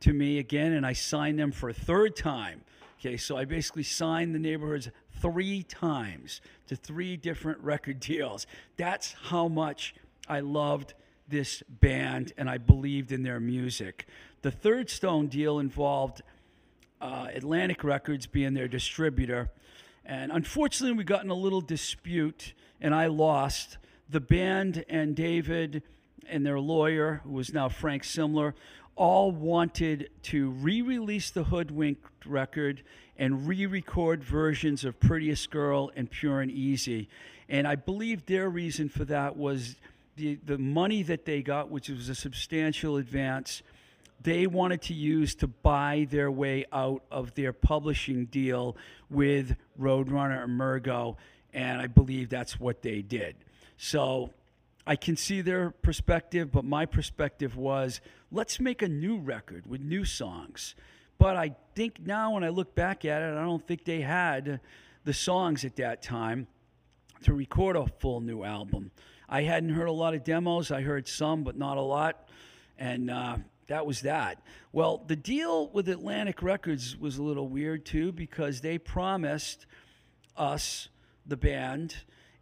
to 0.00 0.12
me 0.12 0.38
again, 0.38 0.72
and 0.72 0.86
I 0.86 0.92
signed 0.92 1.38
them 1.38 1.52
for 1.52 1.68
a 1.68 1.74
third 1.74 2.16
time. 2.16 2.62
Okay, 3.00 3.16
so 3.16 3.36
I 3.36 3.44
basically 3.44 3.82
signed 3.82 4.34
the 4.34 4.38
neighborhoods 4.38 4.90
three 5.20 5.62
times 5.62 6.40
to 6.68 6.76
three 6.76 7.16
different 7.16 7.58
record 7.60 8.00
deals. 8.00 8.46
That's 8.76 9.14
how 9.24 9.48
much 9.48 9.94
I 10.28 10.40
loved 10.40 10.94
this 11.28 11.62
band 11.68 12.32
and 12.36 12.48
I 12.48 12.58
believed 12.58 13.12
in 13.12 13.22
their 13.22 13.40
music. 13.40 14.06
The 14.42 14.50
Third 14.50 14.90
Stone 14.90 15.28
deal 15.28 15.58
involved 15.58 16.22
uh, 17.00 17.28
Atlantic 17.34 17.84
Records 17.84 18.26
being 18.26 18.54
their 18.54 18.68
distributor. 18.68 19.50
And 20.04 20.30
unfortunately, 20.32 20.96
we 20.96 21.04
got 21.04 21.24
in 21.24 21.30
a 21.30 21.34
little 21.34 21.60
dispute 21.60 22.52
and 22.80 22.94
I 22.94 23.06
lost. 23.06 23.78
The 24.10 24.20
band 24.20 24.84
and 24.88 25.16
David 25.16 25.82
and 26.28 26.44
their 26.44 26.60
lawyer, 26.60 27.20
who 27.24 27.32
was 27.32 27.52
now 27.52 27.68
Frank 27.68 28.02
Simler, 28.02 28.52
all 28.96 29.32
wanted 29.32 30.10
to 30.22 30.50
re 30.50 30.82
release 30.82 31.30
the 31.30 31.44
Hoodwinked 31.44 32.26
record 32.26 32.82
and 33.18 33.48
re 33.48 33.66
record 33.66 34.22
versions 34.22 34.84
of 34.84 35.00
Prettiest 35.00 35.50
Girl 35.50 35.90
and 35.96 36.10
Pure 36.10 36.42
and 36.42 36.50
Easy. 36.50 37.08
And 37.48 37.66
I 37.66 37.74
believe 37.76 38.26
their 38.26 38.48
reason 38.48 38.88
for 38.88 39.04
that 39.06 39.36
was 39.36 39.76
the, 40.16 40.38
the 40.44 40.58
money 40.58 41.02
that 41.02 41.24
they 41.24 41.42
got, 41.42 41.70
which 41.70 41.88
was 41.88 42.08
a 42.08 42.14
substantial 42.14 42.96
advance, 42.96 43.62
they 44.22 44.46
wanted 44.46 44.82
to 44.82 44.94
use 44.94 45.34
to 45.36 45.46
buy 45.46 46.06
their 46.10 46.30
way 46.30 46.64
out 46.72 47.02
of 47.10 47.34
their 47.34 47.52
publishing 47.52 48.26
deal 48.26 48.76
with 49.10 49.56
Roadrunner 49.78 50.44
and 50.44 50.58
Murgo. 50.58 51.16
And 51.52 51.80
I 51.80 51.86
believe 51.86 52.30
that's 52.30 52.58
what 52.58 52.82
they 52.82 53.02
did. 53.02 53.36
So 53.76 54.30
I 54.86 54.96
can 54.96 55.16
see 55.16 55.40
their 55.40 55.70
perspective, 55.70 56.50
but 56.52 56.64
my 56.64 56.86
perspective 56.86 57.56
was 57.56 58.00
let's 58.30 58.60
make 58.60 58.82
a 58.82 58.88
new 58.88 59.18
record 59.18 59.66
with 59.66 59.80
new 59.80 60.04
songs. 60.04 60.74
But 61.18 61.36
I 61.36 61.54
think 61.74 62.04
now, 62.04 62.32
when 62.32 62.44
I 62.44 62.48
look 62.48 62.74
back 62.74 63.04
at 63.04 63.22
it, 63.22 63.36
I 63.36 63.42
don't 63.42 63.64
think 63.66 63.84
they 63.84 64.00
had 64.00 64.60
the 65.04 65.12
songs 65.12 65.64
at 65.64 65.76
that 65.76 66.02
time 66.02 66.46
to 67.24 67.34
record 67.34 67.76
a 67.76 67.86
full 67.86 68.20
new 68.20 68.44
album. 68.44 68.90
I 69.28 69.42
hadn't 69.42 69.70
heard 69.70 69.88
a 69.88 69.92
lot 69.92 70.14
of 70.14 70.24
demos. 70.24 70.70
I 70.70 70.82
heard 70.82 71.08
some, 71.08 71.44
but 71.44 71.56
not 71.56 71.76
a 71.76 71.82
lot. 71.82 72.28
And 72.78 73.10
uh, 73.10 73.38
that 73.68 73.86
was 73.86 74.02
that. 74.02 74.42
Well, 74.72 75.02
the 75.06 75.16
deal 75.16 75.68
with 75.70 75.88
Atlantic 75.88 76.42
Records 76.42 76.96
was 76.96 77.18
a 77.18 77.22
little 77.22 77.48
weird 77.48 77.84
too 77.84 78.12
because 78.12 78.60
they 78.60 78.78
promised 78.78 79.66
us, 80.36 80.88
the 81.26 81.36
band, 81.36 81.96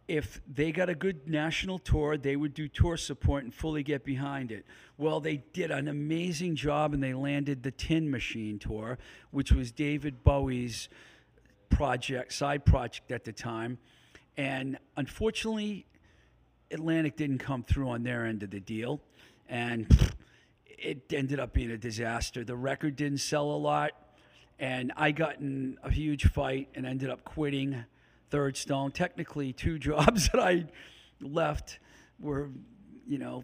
if 0.07 0.41
they 0.51 0.71
got 0.71 0.89
a 0.89 0.95
good 0.95 1.29
national 1.29 1.79
tour, 1.79 2.17
they 2.17 2.35
would 2.35 2.53
do 2.53 2.67
tour 2.67 2.97
support 2.97 3.45
and 3.45 3.53
fully 3.53 3.83
get 3.83 4.03
behind 4.03 4.51
it. 4.51 4.65
Well, 4.97 5.21
they 5.21 5.37
did 5.53 5.71
an 5.71 5.87
amazing 5.87 6.55
job 6.55 6.93
and 6.93 7.01
they 7.01 7.13
landed 7.13 7.63
the 7.63 7.71
Tin 7.71 8.11
Machine 8.11 8.59
tour, 8.59 8.97
which 9.31 9.53
was 9.53 9.71
David 9.71 10.23
Bowie's 10.23 10.89
project, 11.69 12.33
side 12.33 12.65
project 12.65 13.11
at 13.11 13.23
the 13.23 13.31
time. 13.31 13.77
And 14.37 14.77
unfortunately, 14.97 15.85
Atlantic 16.71 17.15
didn't 17.15 17.39
come 17.39 17.63
through 17.63 17.89
on 17.89 18.03
their 18.03 18.25
end 18.25 18.43
of 18.43 18.49
the 18.49 18.59
deal. 18.59 19.01
And 19.47 19.87
it 20.65 21.13
ended 21.13 21.39
up 21.39 21.53
being 21.53 21.71
a 21.71 21.77
disaster. 21.77 22.43
The 22.43 22.55
record 22.55 22.95
didn't 22.95 23.19
sell 23.19 23.51
a 23.51 23.57
lot. 23.57 23.91
And 24.59 24.91
I 24.95 25.11
got 25.11 25.39
in 25.39 25.77
a 25.83 25.91
huge 25.91 26.27
fight 26.31 26.69
and 26.75 26.85
ended 26.85 27.09
up 27.09 27.23
quitting 27.23 27.83
Third 28.29 28.57
Stone. 28.57 28.91
Technically, 28.91 29.53
two 29.53 29.79
jobs 29.79 30.29
that 30.29 30.41
I 30.41 30.65
left 31.21 31.79
were, 32.19 32.49
you 33.07 33.17
know, 33.17 33.43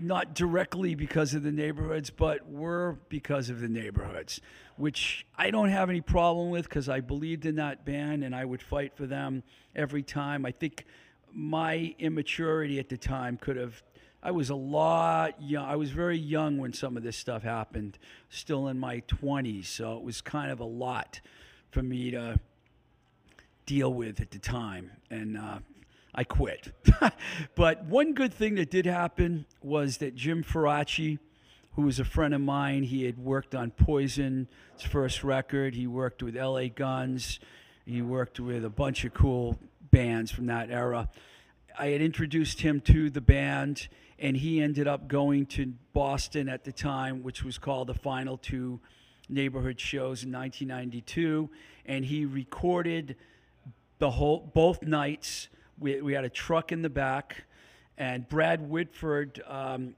not 0.00 0.34
directly 0.34 0.94
because 0.94 1.34
of 1.34 1.42
the 1.42 1.52
neighborhoods, 1.52 2.10
but 2.10 2.48
were 2.48 2.98
because 3.08 3.50
of 3.50 3.60
the 3.60 3.68
neighborhoods, 3.68 4.40
which 4.76 5.26
I 5.36 5.50
don't 5.50 5.68
have 5.68 5.90
any 5.90 6.00
problem 6.00 6.50
with 6.50 6.68
because 6.68 6.88
I 6.88 7.00
believed 7.00 7.46
in 7.46 7.56
that 7.56 7.84
band 7.84 8.24
and 8.24 8.34
I 8.34 8.44
would 8.44 8.62
fight 8.62 8.96
for 8.96 9.06
them 9.06 9.42
every 9.74 10.02
time. 10.02 10.44
I 10.44 10.50
think 10.50 10.84
my 11.32 11.94
immaturity 11.98 12.78
at 12.78 12.88
the 12.88 12.96
time 12.96 13.36
could 13.36 13.56
have. 13.56 13.82
I 14.22 14.30
was 14.30 14.48
a 14.48 14.54
lot 14.54 15.42
young. 15.42 15.66
I 15.66 15.76
was 15.76 15.90
very 15.90 16.16
young 16.16 16.56
when 16.56 16.72
some 16.72 16.96
of 16.96 17.02
this 17.02 17.16
stuff 17.16 17.42
happened, 17.42 17.98
still 18.30 18.68
in 18.68 18.78
my 18.78 19.00
20s. 19.00 19.66
So 19.66 19.96
it 19.96 20.02
was 20.02 20.22
kind 20.22 20.50
of 20.50 20.60
a 20.60 20.64
lot 20.64 21.20
for 21.70 21.82
me 21.82 22.10
to 22.12 22.40
deal 23.66 23.92
with 23.92 24.20
at 24.20 24.30
the 24.30 24.38
time. 24.38 24.92
And 25.10 25.36
uh, 25.36 25.58
I 26.14 26.24
quit. 26.24 26.72
but 27.54 27.84
one 27.84 28.14
good 28.14 28.32
thing 28.32 28.54
that 28.56 28.70
did 28.70 28.86
happen 28.86 29.46
was 29.62 29.98
that 29.98 30.14
Jim 30.14 30.44
Faraci, 30.44 31.18
who 31.72 31.82
was 31.82 31.98
a 31.98 32.04
friend 32.04 32.34
of 32.34 32.40
mine, 32.40 32.84
he 32.84 33.04
had 33.04 33.18
worked 33.18 33.54
on 33.54 33.70
Poison's 33.72 34.48
first 34.88 35.24
record. 35.24 35.74
He 35.74 35.86
worked 35.86 36.22
with 36.22 36.36
LA 36.36 36.68
Guns. 36.68 37.40
He 37.84 38.00
worked 38.00 38.38
with 38.40 38.64
a 38.64 38.70
bunch 38.70 39.04
of 39.04 39.12
cool 39.12 39.58
bands 39.90 40.30
from 40.30 40.46
that 40.46 40.70
era. 40.70 41.08
I 41.78 41.88
had 41.88 42.00
introduced 42.00 42.60
him 42.60 42.80
to 42.82 43.10
the 43.10 43.20
band, 43.20 43.88
and 44.18 44.36
he 44.36 44.62
ended 44.62 44.86
up 44.86 45.08
going 45.08 45.46
to 45.46 45.74
Boston 45.92 46.48
at 46.48 46.64
the 46.64 46.72
time, 46.72 47.22
which 47.22 47.42
was 47.42 47.58
called 47.58 47.88
the 47.88 47.94
Final 47.94 48.38
Two 48.38 48.80
Neighborhood 49.28 49.80
Shows 49.80 50.22
in 50.22 50.30
1992, 50.30 51.50
and 51.86 52.04
he 52.04 52.24
recorded 52.24 53.16
the 53.98 54.10
whole 54.10 54.50
both 54.54 54.82
nights. 54.82 55.48
We, 55.78 56.00
we 56.00 56.12
had 56.12 56.24
a 56.24 56.30
truck 56.30 56.72
in 56.72 56.82
the 56.82 56.90
back, 56.90 57.44
and 57.98 58.28
Brad 58.28 58.68
Whitford 58.68 59.42
um, 59.46 59.94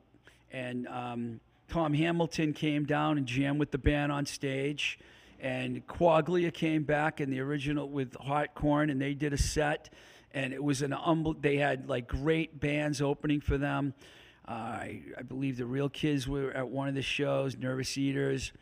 and 0.52 0.86
um, 0.88 1.40
Tom 1.68 1.92
Hamilton 1.92 2.52
came 2.52 2.84
down 2.84 3.18
and 3.18 3.26
jammed 3.26 3.58
with 3.58 3.70
the 3.70 3.78
band 3.78 4.12
on 4.12 4.26
stage. 4.26 4.98
And 5.40 5.86
Quaglia 5.86 6.52
came 6.52 6.84
back 6.84 7.20
in 7.20 7.30
the 7.30 7.40
original 7.40 7.88
with 7.88 8.14
Hartcorn, 8.14 8.90
and 8.90 9.00
they 9.00 9.14
did 9.14 9.32
a 9.32 9.38
set. 9.38 9.92
And 10.32 10.52
it 10.52 10.62
was 10.62 10.82
an 10.82 10.92
unbel- 10.92 11.40
they 11.40 11.56
had 11.56 11.88
like 11.88 12.08
great 12.08 12.58
bands 12.58 13.02
opening 13.02 13.40
for 13.40 13.58
them. 13.58 13.94
Uh, 14.48 14.52
I, 14.52 15.02
I 15.18 15.22
believe 15.22 15.56
the 15.56 15.66
Real 15.66 15.88
Kids 15.88 16.26
were 16.26 16.52
at 16.52 16.68
one 16.68 16.88
of 16.88 16.94
the 16.94 17.02
shows, 17.02 17.56
Nervous 17.56 17.98
Eaters. 17.98 18.52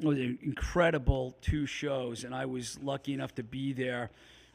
It 0.00 0.06
was 0.06 0.18
an 0.18 0.38
incredible 0.42 1.36
two 1.40 1.66
shows, 1.66 2.24
and 2.24 2.34
I 2.34 2.46
was 2.46 2.78
lucky 2.80 3.14
enough 3.14 3.34
to 3.34 3.42
be 3.42 3.72
there 3.72 4.10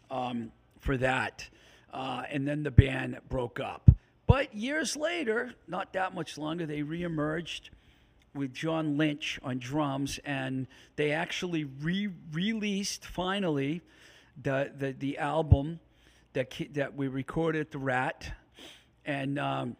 um, 0.10 0.52
for 0.80 0.96
that. 0.98 1.50
Uh, 1.94 2.24
and 2.30 2.46
then 2.48 2.64
the 2.64 2.72
band 2.72 3.20
broke 3.30 3.60
up. 3.60 3.92
But 4.26 4.56
years 4.56 4.96
later, 4.96 5.54
not 5.68 5.94
that 5.94 6.16
much 6.16 6.40
longer, 6.40 6.66
they 6.66 6.82
reemerged 6.82 7.70
with 8.34 8.52
John 8.52 8.98
Lynch 8.98 9.40
on 9.44 9.60
drums, 9.60 10.20
and 10.26 10.66
they 10.96 11.12
actually 11.12 11.66
re-released 11.66 13.06
finally 13.06 13.82
the 14.42 14.72
the, 14.76 14.94
the 14.94 15.18
album 15.20 15.80
that 16.34 16.52
that 16.74 16.96
we 16.96 17.08
recorded 17.08 17.62
at 17.62 17.72
the 17.72 17.78
Rat, 17.78 18.32
and 19.06 19.38
um, 19.38 19.76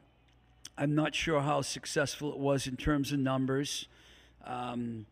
I'm 0.78 0.94
not 0.94 1.16
sure 1.16 1.42
how 1.42 1.62
successful 1.62 2.32
it 2.32 2.38
was 2.38 2.68
in 2.68 2.78
terms 2.78 3.12
of 3.12 3.20
numbers. 3.20 3.88
Um, 4.46 5.08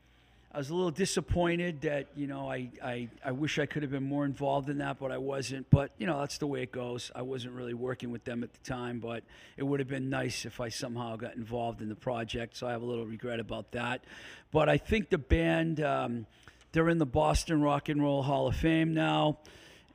I 0.54 0.58
was 0.58 0.70
a 0.70 0.76
little 0.76 0.92
disappointed 0.92 1.82
that 1.82 2.08
you 2.14 2.28
know 2.28 2.52
I, 2.52 2.70
I 2.84 3.08
I 3.24 3.32
wish 3.32 3.58
I 3.58 3.66
could 3.66 3.84
have 3.84 3.92
been 3.92 4.04
more 4.04 4.26
involved 4.26 4.70
in 4.70 4.80
that, 4.80 5.00
but 5.00 5.10
I 5.10 5.18
wasn't. 5.18 5.70
But 5.70 5.92
you 5.98 6.06
know 6.06 6.20
that's 6.20 6.40
the 6.40 6.48
way 6.48 6.62
it 6.62 6.74
goes. 6.74 7.10
I 7.16 7.22
wasn't 7.22 7.54
really 7.54 7.74
working 7.74 8.12
with 8.12 8.26
them 8.26 8.44
at 8.44 8.52
the 8.52 8.60
time, 8.60 9.00
but 9.00 9.24
it 9.56 9.64
would 9.64 9.80
have 9.80 9.88
been 9.88 10.10
nice 10.10 10.46
if 10.46 10.60
I 10.60 10.68
somehow 10.68 11.16
got 11.16 11.36
involved 11.36 11.82
in 11.82 11.88
the 11.88 11.96
project. 11.96 12.58
So 12.58 12.68
I 12.68 12.72
have 12.72 12.82
a 12.82 12.86
little 12.86 13.06
regret 13.06 13.40
about 13.40 13.72
that. 13.72 14.04
But 14.52 14.68
I 14.68 14.78
think 14.78 15.10
the 15.10 15.18
band 15.18 15.80
um, 15.80 16.26
they're 16.74 16.90
in 16.90 16.98
the 16.98 17.06
Boston 17.06 17.62
Rock 17.62 17.88
and 17.88 18.02
Roll 18.02 18.22
Hall 18.22 18.48
of 18.48 18.56
Fame 18.58 18.94
now, 18.94 19.40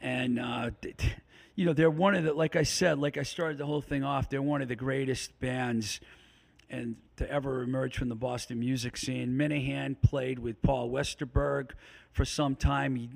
and 0.00 0.38
uh, 0.38 0.70
you 1.54 1.66
know 1.66 1.74
they're 1.74 1.90
one 1.90 2.14
of 2.14 2.24
the 2.24 2.32
like 2.32 2.56
I 2.56 2.62
said, 2.62 2.98
like 2.98 3.18
I 3.18 3.24
started 3.24 3.58
the 3.58 3.66
whole 3.66 3.82
thing 3.82 4.04
off. 4.04 4.30
They're 4.30 4.40
one 4.40 4.62
of 4.62 4.68
the 4.68 4.76
greatest 4.76 5.38
bands 5.38 6.00
and 6.70 6.96
to 7.16 7.30
ever 7.30 7.62
emerge 7.62 7.96
from 7.96 8.08
the 8.08 8.14
Boston 8.14 8.58
music 8.58 8.96
scene. 8.96 9.36
Minehan 9.36 9.96
played 9.96 10.38
with 10.38 10.60
Paul 10.62 10.90
Westerberg 10.90 11.70
for 12.12 12.24
some 12.24 12.56
time. 12.56 12.96
He 12.96 13.10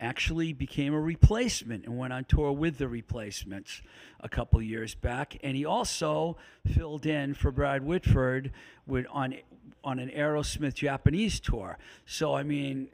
actually 0.00 0.52
became 0.52 0.94
a 0.94 1.00
replacement 1.00 1.84
and 1.84 1.98
went 1.98 2.12
on 2.12 2.24
tour 2.24 2.52
with 2.52 2.78
the 2.78 2.88
replacements 2.88 3.82
a 4.20 4.28
couple 4.28 4.60
years 4.62 4.94
back. 4.94 5.36
And 5.42 5.56
he 5.56 5.64
also 5.64 6.36
filled 6.74 7.06
in 7.06 7.34
for 7.34 7.50
Brad 7.50 7.84
Whitford 7.84 8.52
with 8.86 9.06
on 9.10 9.36
on 9.82 9.98
an 9.98 10.10
Aerosmith 10.10 10.74
Japanese 10.74 11.40
tour. 11.40 11.78
So 12.04 12.34
I 12.34 12.42
mean, 12.42 12.88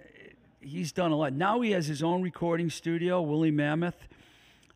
he's 0.61 0.93
done 0.93 1.13
a 1.13 1.17
lot. 1.17 1.33
Now 1.33 1.61
he 1.61 1.73
has 1.73 1.87
his 1.87 2.03
own 2.03 2.23
recording 2.23 2.71
studio, 2.71 3.23
Woolly 3.23 3.51
Mammoth, 3.51 4.09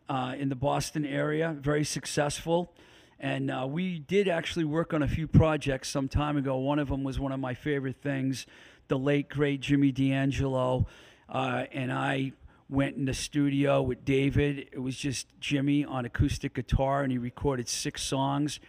uh, 0.09 0.35
in 0.37 0.49
the 0.49 0.55
Boston 0.55 1.05
area. 1.05 1.55
Very 1.59 1.85
successful. 1.85 2.73
And 3.21 3.51
uh, 3.51 3.67
we 3.69 3.99
did 3.99 4.27
actually 4.27 4.65
work 4.65 4.95
on 4.95 5.03
a 5.03 5.07
few 5.07 5.27
projects 5.27 5.89
some 5.89 6.07
time 6.09 6.37
ago. 6.37 6.57
One 6.57 6.79
of 6.79 6.89
them 6.89 7.03
was 7.03 7.19
one 7.19 7.31
of 7.31 7.39
my 7.39 7.53
favorite 7.53 8.01
things. 8.01 8.47
The 8.87 8.97
late, 8.97 9.29
great 9.29 9.61
Jimmy 9.61 9.91
D'Angelo 9.91 10.87
uh, 11.29 11.65
and 11.71 11.93
I 11.93 12.33
went 12.67 12.97
in 12.97 13.05
the 13.05 13.13
studio 13.13 13.81
with 13.81 14.03
David. 14.03 14.69
It 14.71 14.79
was 14.79 14.97
just 14.97 15.27
Jimmy 15.39 15.85
on 15.85 16.05
acoustic 16.05 16.55
guitar, 16.55 17.03
and 17.03 17.11
he 17.11 17.19
recorded 17.19 17.69
six 17.69 18.01
songs. 18.01 18.59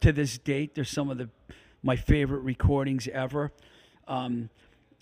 To 0.00 0.12
this 0.12 0.36
date, 0.36 0.74
they're 0.74 0.84
some 0.84 1.08
of 1.08 1.16
the 1.16 1.30
my 1.84 1.94
favorite 1.94 2.40
recordings 2.40 3.06
ever. 3.08 3.52
Um, 4.08 4.50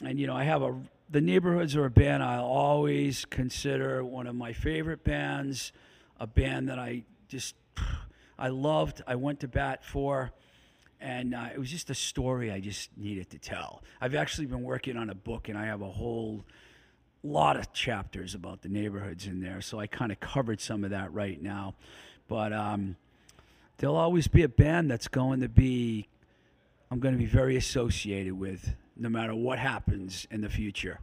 and 0.04 0.20
you 0.20 0.26
know, 0.26 0.36
I 0.36 0.44
have 0.44 0.62
a 0.62 0.78
the 1.08 1.22
neighborhoods 1.22 1.74
are 1.74 1.86
a 1.86 1.90
band 1.90 2.22
I 2.22 2.36
always 2.36 3.24
consider 3.24 4.04
one 4.04 4.26
of 4.26 4.36
my 4.36 4.52
favorite 4.52 5.02
bands, 5.02 5.72
a 6.20 6.26
band 6.26 6.68
that 6.68 6.78
I 6.78 7.04
just 7.28 7.54
I 8.40 8.48
loved. 8.48 9.02
I 9.06 9.14
went 9.14 9.40
to 9.40 9.48
bat 9.48 9.84
for, 9.84 10.32
and 11.00 11.34
uh, 11.34 11.48
it 11.54 11.58
was 11.58 11.70
just 11.70 11.90
a 11.90 11.94
story 11.94 12.50
I 12.50 12.60
just 12.60 12.90
needed 12.96 13.30
to 13.30 13.38
tell. 13.38 13.82
I've 14.00 14.14
actually 14.14 14.46
been 14.46 14.62
working 14.62 14.96
on 14.96 15.10
a 15.10 15.14
book, 15.14 15.48
and 15.48 15.56
I 15.56 15.66
have 15.66 15.82
a 15.82 15.90
whole 15.90 16.44
lot 17.22 17.56
of 17.56 17.72
chapters 17.72 18.34
about 18.34 18.62
the 18.62 18.68
neighborhoods 18.68 19.26
in 19.26 19.40
there. 19.42 19.60
So 19.60 19.78
I 19.78 19.86
kind 19.86 20.10
of 20.10 20.18
covered 20.18 20.60
some 20.60 20.84
of 20.84 20.90
that 20.90 21.12
right 21.12 21.40
now, 21.40 21.74
but 22.26 22.52
um, 22.52 22.96
there'll 23.76 23.96
always 23.96 24.26
be 24.26 24.42
a 24.42 24.48
band 24.48 24.90
that's 24.90 25.08
going 25.08 25.40
to 25.40 25.48
be 25.48 26.08
I'm 26.92 26.98
going 26.98 27.14
to 27.14 27.18
be 27.18 27.26
very 27.26 27.56
associated 27.56 28.32
with, 28.32 28.74
no 28.96 29.08
matter 29.08 29.32
what 29.32 29.60
happens 29.60 30.26
in 30.32 30.40
the 30.40 30.48
future. 30.48 30.98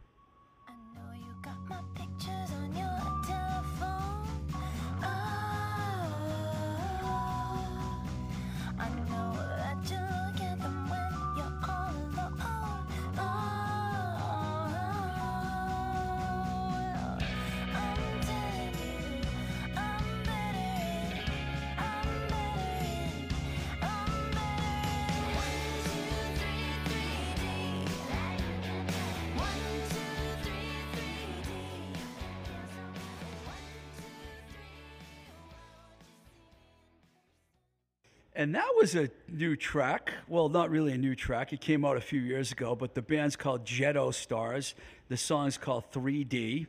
And 38.38 38.54
that 38.54 38.72
was 38.76 38.94
a 38.94 39.10
new 39.28 39.56
track. 39.56 40.12
Well, 40.28 40.48
not 40.48 40.70
really 40.70 40.92
a 40.92 40.96
new 40.96 41.16
track. 41.16 41.52
It 41.52 41.60
came 41.60 41.84
out 41.84 41.96
a 41.96 42.00
few 42.00 42.20
years 42.20 42.52
ago, 42.52 42.76
but 42.76 42.94
the 42.94 43.02
band's 43.02 43.34
called 43.34 43.64
Jetto 43.64 44.14
Stars. 44.14 44.76
The 45.08 45.16
song's 45.16 45.58
called 45.58 45.90
3D. 45.90 46.68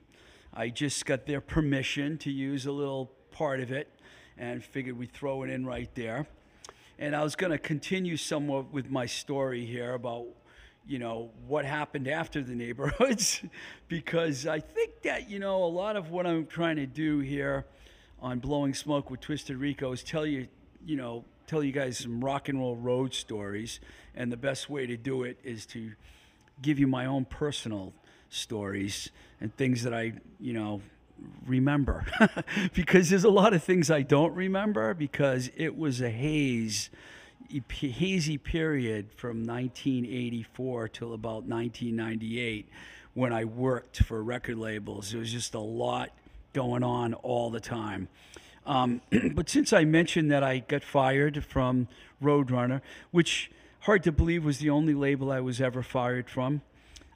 I 0.52 0.70
just 0.70 1.06
got 1.06 1.28
their 1.28 1.42
permission 1.42 2.18
to 2.20 2.32
use 2.32 2.66
a 2.66 2.72
little 2.72 3.12
part 3.30 3.60
of 3.60 3.72
it 3.72 3.88
and 4.36 4.64
figured 4.64 4.98
we'd 4.98 5.14
throw 5.14 5.44
it 5.44 5.52
in 5.52 5.64
right 5.64 5.94
there. 5.94 6.26
And 6.98 7.16
I 7.16 7.22
was 7.22 7.36
going 7.36 7.52
to 7.52 7.60
continue 7.60 8.18
somewhat 8.18 8.74
with 8.74 8.90
my 8.90 9.06
story 9.06 9.64
here 9.64 9.94
about, 9.94 10.26
you 10.88 10.98
know, 10.98 11.30
what 11.46 11.66
happened 11.66 12.08
after 12.08 12.42
the 12.42 12.56
neighborhoods, 12.56 13.44
because 13.88 14.48
I 14.48 14.60
think 14.60 15.04
that, 15.04 15.30
you 15.30 15.38
know, 15.38 15.64
a 15.64 15.70
lot 15.70 15.98
of 15.98 16.10
what 16.10 16.26
I'm 16.26 16.48
trying 16.48 16.78
to 16.78 16.88
do 16.88 17.20
here 17.20 17.68
on 18.20 18.40
Blowing 18.40 18.74
Smoke 18.74 19.12
with 19.12 19.20
Twisted 19.20 19.58
Rico 19.58 19.92
is 19.92 20.02
tell 20.04 20.26
you, 20.26 20.48
you 20.84 20.96
know, 20.96 21.26
tell 21.50 21.64
you 21.64 21.72
guys 21.72 21.98
some 21.98 22.24
rock 22.24 22.48
and 22.48 22.60
roll 22.60 22.76
road 22.76 23.14
stories. 23.14 23.80
And 24.16 24.32
the 24.32 24.38
best 24.38 24.70
way 24.70 24.86
to 24.86 24.96
do 24.96 25.24
it 25.24 25.40
is 25.44 25.66
to 25.68 25.94
give 26.62 26.78
you 26.78 26.88
my 26.88 27.06
own 27.06 27.26
personal 27.26 27.94
stories 28.30 29.10
and 29.42 29.56
things 29.56 29.84
that 29.84 29.94
I, 29.94 30.14
you 30.40 30.54
know, 30.54 30.82
remember. 31.48 32.06
because 32.74 33.10
there's 33.10 33.24
a 33.24 33.30
lot 33.30 33.54
of 33.54 33.64
things 33.64 33.90
I 33.90 34.04
don't 34.04 34.34
remember 34.36 34.94
because 34.94 35.50
it 35.58 35.78
was 35.78 36.02
a 36.02 36.10
haze 36.10 36.90
hazy 37.72 38.38
period 38.38 39.08
from 39.16 39.44
1984 39.44 40.88
till 40.90 41.14
about 41.14 41.46
1998 41.46 42.70
when 43.16 43.34
I 43.34 43.46
worked 43.46 44.04
for 44.04 44.22
record 44.22 44.60
labels. 44.60 45.12
There 45.12 45.20
was 45.20 45.32
just 45.32 45.56
a 45.56 45.60
lot 45.60 46.12
going 46.54 46.84
on 46.84 47.16
all 47.16 47.50
the 47.50 47.60
time. 47.60 48.08
Um, 48.66 49.02
but 49.34 49.50
since 49.50 49.74
I 49.74 49.86
mentioned 49.86 50.32
that 50.32 50.44
I 50.44 50.60
got 50.60 50.84
fired 50.84 51.44
from 51.44 51.88
Roadrunner, 52.22 52.82
which 53.12 53.52
hard 53.82 54.04
to 54.04 54.12
believe 54.12 54.44
was 54.44 54.60
the 54.60 54.70
only 54.70 54.94
label 54.94 55.32
I 55.32 55.40
was 55.40 55.62
ever 55.62 55.82
fired 55.82 56.30
from, 56.30 56.62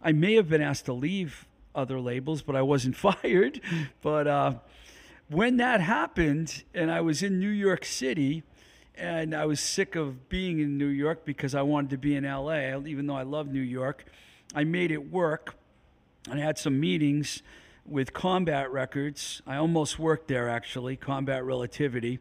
I 0.01 0.12
may 0.12 0.36
have 0.36 0.49
been 0.49 0.62
asked 0.62 0.86
to 0.86 0.93
leave 0.93 1.47
other 1.75 1.99
labels, 1.99 2.41
but 2.41 2.56
I 2.56 2.62
wasn't 2.62 2.95
fired. 3.21 3.62
But 4.01 4.27
uh, 4.27 4.53
when 5.29 5.58
that 5.58 5.82
happened, 5.82 6.63
and 6.73 6.91
I 6.91 7.01
was 7.01 7.23
in 7.23 7.39
New 7.39 7.49
York 7.49 7.86
City, 7.86 8.43
and 8.95 9.34
I 9.34 9.45
was 9.45 9.60
sick 9.60 9.95
of 9.95 10.29
being 10.29 10.60
in 10.60 10.77
New 10.77 10.88
York 10.88 11.25
because 11.25 11.56
I 11.56 11.63
wanted 11.63 11.89
to 11.91 11.97
be 11.97 12.15
in 12.15 12.25
LA, 12.25 12.77
even 12.86 13.08
though 13.08 13.15
I 13.15 13.23
love 13.23 13.47
New 13.47 13.62
York, 13.62 14.06
I 14.53 14.63
made 14.63 14.91
it 14.91 15.12
work. 15.12 15.56
And 16.29 16.39
I 16.39 16.43
had 16.43 16.58
some 16.58 16.79
meetings 16.79 17.41
with 17.85 18.13
Combat 18.13 18.71
Records. 18.71 19.41
I 19.45 19.57
almost 19.57 19.99
worked 19.99 20.27
there 20.27 20.49
actually, 20.49 20.95
Combat 20.95 21.43
Relativity. 21.43 22.19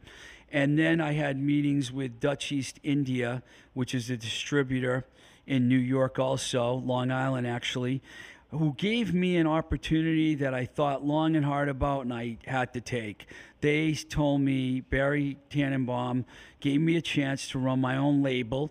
And 0.50 0.78
then 0.78 1.00
I 1.00 1.12
had 1.12 1.38
meetings 1.38 1.90
with 1.90 2.20
Dutch 2.20 2.52
East 2.52 2.78
India, 2.82 3.42
which 3.72 3.94
is 3.94 4.10
a 4.10 4.16
distributor 4.16 5.06
in 5.46 5.68
New 5.68 5.78
York, 5.78 6.18
also, 6.18 6.74
Long 6.74 7.10
Island 7.10 7.46
actually, 7.46 8.02
who 8.50 8.74
gave 8.74 9.14
me 9.14 9.38
an 9.38 9.46
opportunity 9.46 10.34
that 10.34 10.52
I 10.52 10.66
thought 10.66 11.04
long 11.04 11.36
and 11.36 11.44
hard 11.44 11.68
about 11.68 12.02
and 12.02 12.12
I 12.12 12.36
had 12.46 12.74
to 12.74 12.80
take. 12.80 13.26
They 13.60 13.94
told 13.94 14.42
me, 14.42 14.80
Barry 14.80 15.38
Tenenbaum 15.50 16.24
gave 16.60 16.80
me 16.80 16.96
a 16.96 17.02
chance 17.02 17.48
to 17.50 17.58
run 17.58 17.80
my 17.80 17.96
own 17.96 18.22
label, 18.22 18.70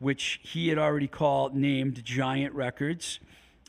which 0.00 0.40
he 0.42 0.68
had 0.68 0.78
already 0.78 1.06
called, 1.06 1.54
named 1.54 2.04
Giant 2.04 2.54
Records 2.54 3.20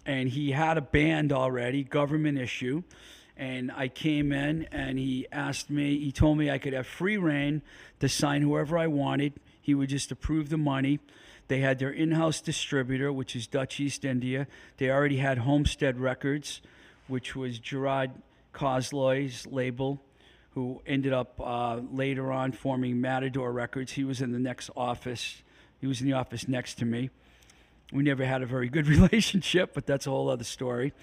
and 0.06 0.30
he 0.30 0.52
had 0.52 0.78
a 0.78 0.82
band 0.82 1.32
already, 1.32 1.84
government 1.84 2.38
issue. 2.38 2.84
And 3.38 3.72
I 3.72 3.90
came 3.90 4.32
in 4.32 4.68
and 4.72 4.98
he 4.98 5.28
asked 5.32 5.70
me, 5.70 6.00
he 6.00 6.12
told 6.12 6.38
me 6.38 6.50
I 6.50 6.58
could 6.58 6.74
have 6.74 6.88
free 6.88 7.18
reign 7.18 7.62
to 8.00 8.08
sign 8.08 8.42
whoever 8.42 8.78
I 8.78 8.88
wanted. 8.88 9.34
He 9.62 9.76
would 9.76 9.90
just 9.90 10.12
approve 10.12 10.50
the 10.50 10.58
money. 10.58 11.00
They 11.48 11.60
had 11.60 11.80
their 11.80 11.90
in 11.90 12.12
house 12.12 12.40
distributor, 12.40 13.12
which 13.12 13.36
is 13.36 13.46
Dutch 13.46 13.80
East 13.80 14.06
India. 14.06 14.48
They 14.78 14.90
already 14.90 15.18
had 15.18 15.40
Homestead 15.40 16.00
Records, 16.00 16.62
which 17.08 17.36
was 17.36 17.60
Gerard 17.60 18.12
Cosloy's 18.54 19.46
label, 19.46 20.02
who 20.54 20.82
ended 20.86 21.14
up 21.14 21.40
uh, 21.44 21.82
later 21.92 22.32
on 22.32 22.52
forming 22.52 23.02
Matador 23.02 23.52
Records. 23.52 23.92
He 23.92 24.04
was 24.04 24.22
in 24.22 24.32
the 24.32 24.40
next 24.40 24.70
office, 24.78 25.44
he 25.82 25.88
was 25.88 26.00
in 26.00 26.08
the 26.08 26.14
office 26.14 26.48
next 26.48 26.76
to 26.76 26.86
me. 26.86 27.10
We 27.92 28.04
never 28.04 28.26
had 28.26 28.42
a 28.42 28.46
very 28.46 28.70
good 28.70 28.88
relationship, 28.98 29.74
but 29.74 29.86
that's 29.86 30.08
a 30.08 30.10
whole 30.10 30.30
other 30.30 30.44
story. 30.44 30.94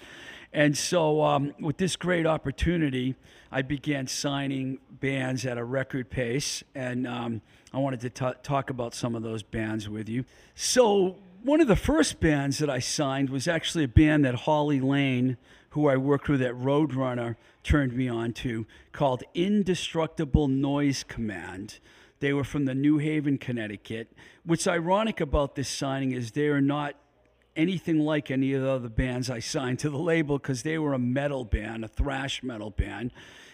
And 0.51 0.77
so, 0.77 1.23
um, 1.23 1.53
with 1.59 1.77
this 1.77 1.95
great 1.95 2.27
opportunity, 2.27 3.15
I 3.51 3.63
began 3.63 4.05
signing 4.05 4.77
bands 4.91 5.47
at 5.47 5.57
a 5.57 5.63
record 5.63 6.11
pace, 6.11 6.63
and 6.75 7.07
um, 7.07 7.41
I 7.73 7.79
wanted 7.79 8.01
to 8.01 8.09
ta 8.11 8.33
talk 8.43 8.69
about 8.69 8.93
some 8.93 9.15
of 9.15 9.23
those 9.23 9.41
bands 9.41 9.89
with 9.89 10.07
you. 10.07 10.25
So, 10.53 11.17
one 11.41 11.59
of 11.59 11.67
the 11.67 11.75
first 11.75 12.19
bands 12.19 12.59
that 12.59 12.69
I 12.69 12.79
signed 12.79 13.31
was 13.31 13.47
actually 13.47 13.85
a 13.85 13.87
band 13.87 14.25
that 14.25 14.35
Holly 14.35 14.79
Lane, 14.79 15.37
who 15.71 15.89
I 15.89 15.97
worked 15.97 16.29
with 16.29 16.41
at 16.41 16.53
Roadrunner, 16.53 17.35
turned 17.63 17.93
me 17.93 18.07
on 18.07 18.31
to, 18.33 18.67
called 18.91 19.23
Indestructible 19.33 20.47
Noise 20.47 21.03
Command. 21.03 21.79
They 22.23 22.31
were 22.31 22.45
from 22.45 22.63
the 22.63 22.73
New 22.73 22.99
Haven, 22.99 23.37
Connecticut. 23.37 24.09
What's 24.45 24.65
ironic 24.65 25.19
about 25.19 25.55
this 25.55 25.67
signing 25.67 26.13
is 26.13 26.31
they 26.31 26.47
are 26.47 26.61
not 26.61 26.95
anything 27.53 27.99
like 27.99 28.31
any 28.31 28.53
of 28.53 28.61
the 28.61 28.69
other 28.69 28.87
bands 28.87 29.29
I 29.29 29.39
signed 29.39 29.79
to 29.79 29.89
the 29.89 29.97
label 29.97 30.37
because 30.37 30.63
they 30.63 30.77
were 30.77 30.93
a 30.93 30.97
metal 30.97 31.43
band, 31.43 31.83
a 31.83 31.89
thrash 31.89 32.41
metal 32.41 32.69
band, 32.69 33.11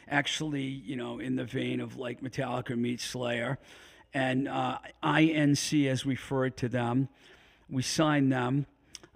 actually, 0.08 0.62
you 0.62 0.95
know, 0.95 1.17
in 1.17 1.36
the 1.36 1.45
vein 1.45 1.82
of 1.82 1.97
like 1.97 2.21
Metallica 2.21 2.77
meets 2.77 3.03
Slayer. 3.03 3.58
And 4.13 4.47
uh, 4.47 4.77
INC, 5.03 5.89
as 5.89 6.05
referred 6.05 6.55
to 6.58 6.69
them, 6.69 7.10
we 7.71 7.82
signed 7.82 8.32
them. 8.32 8.67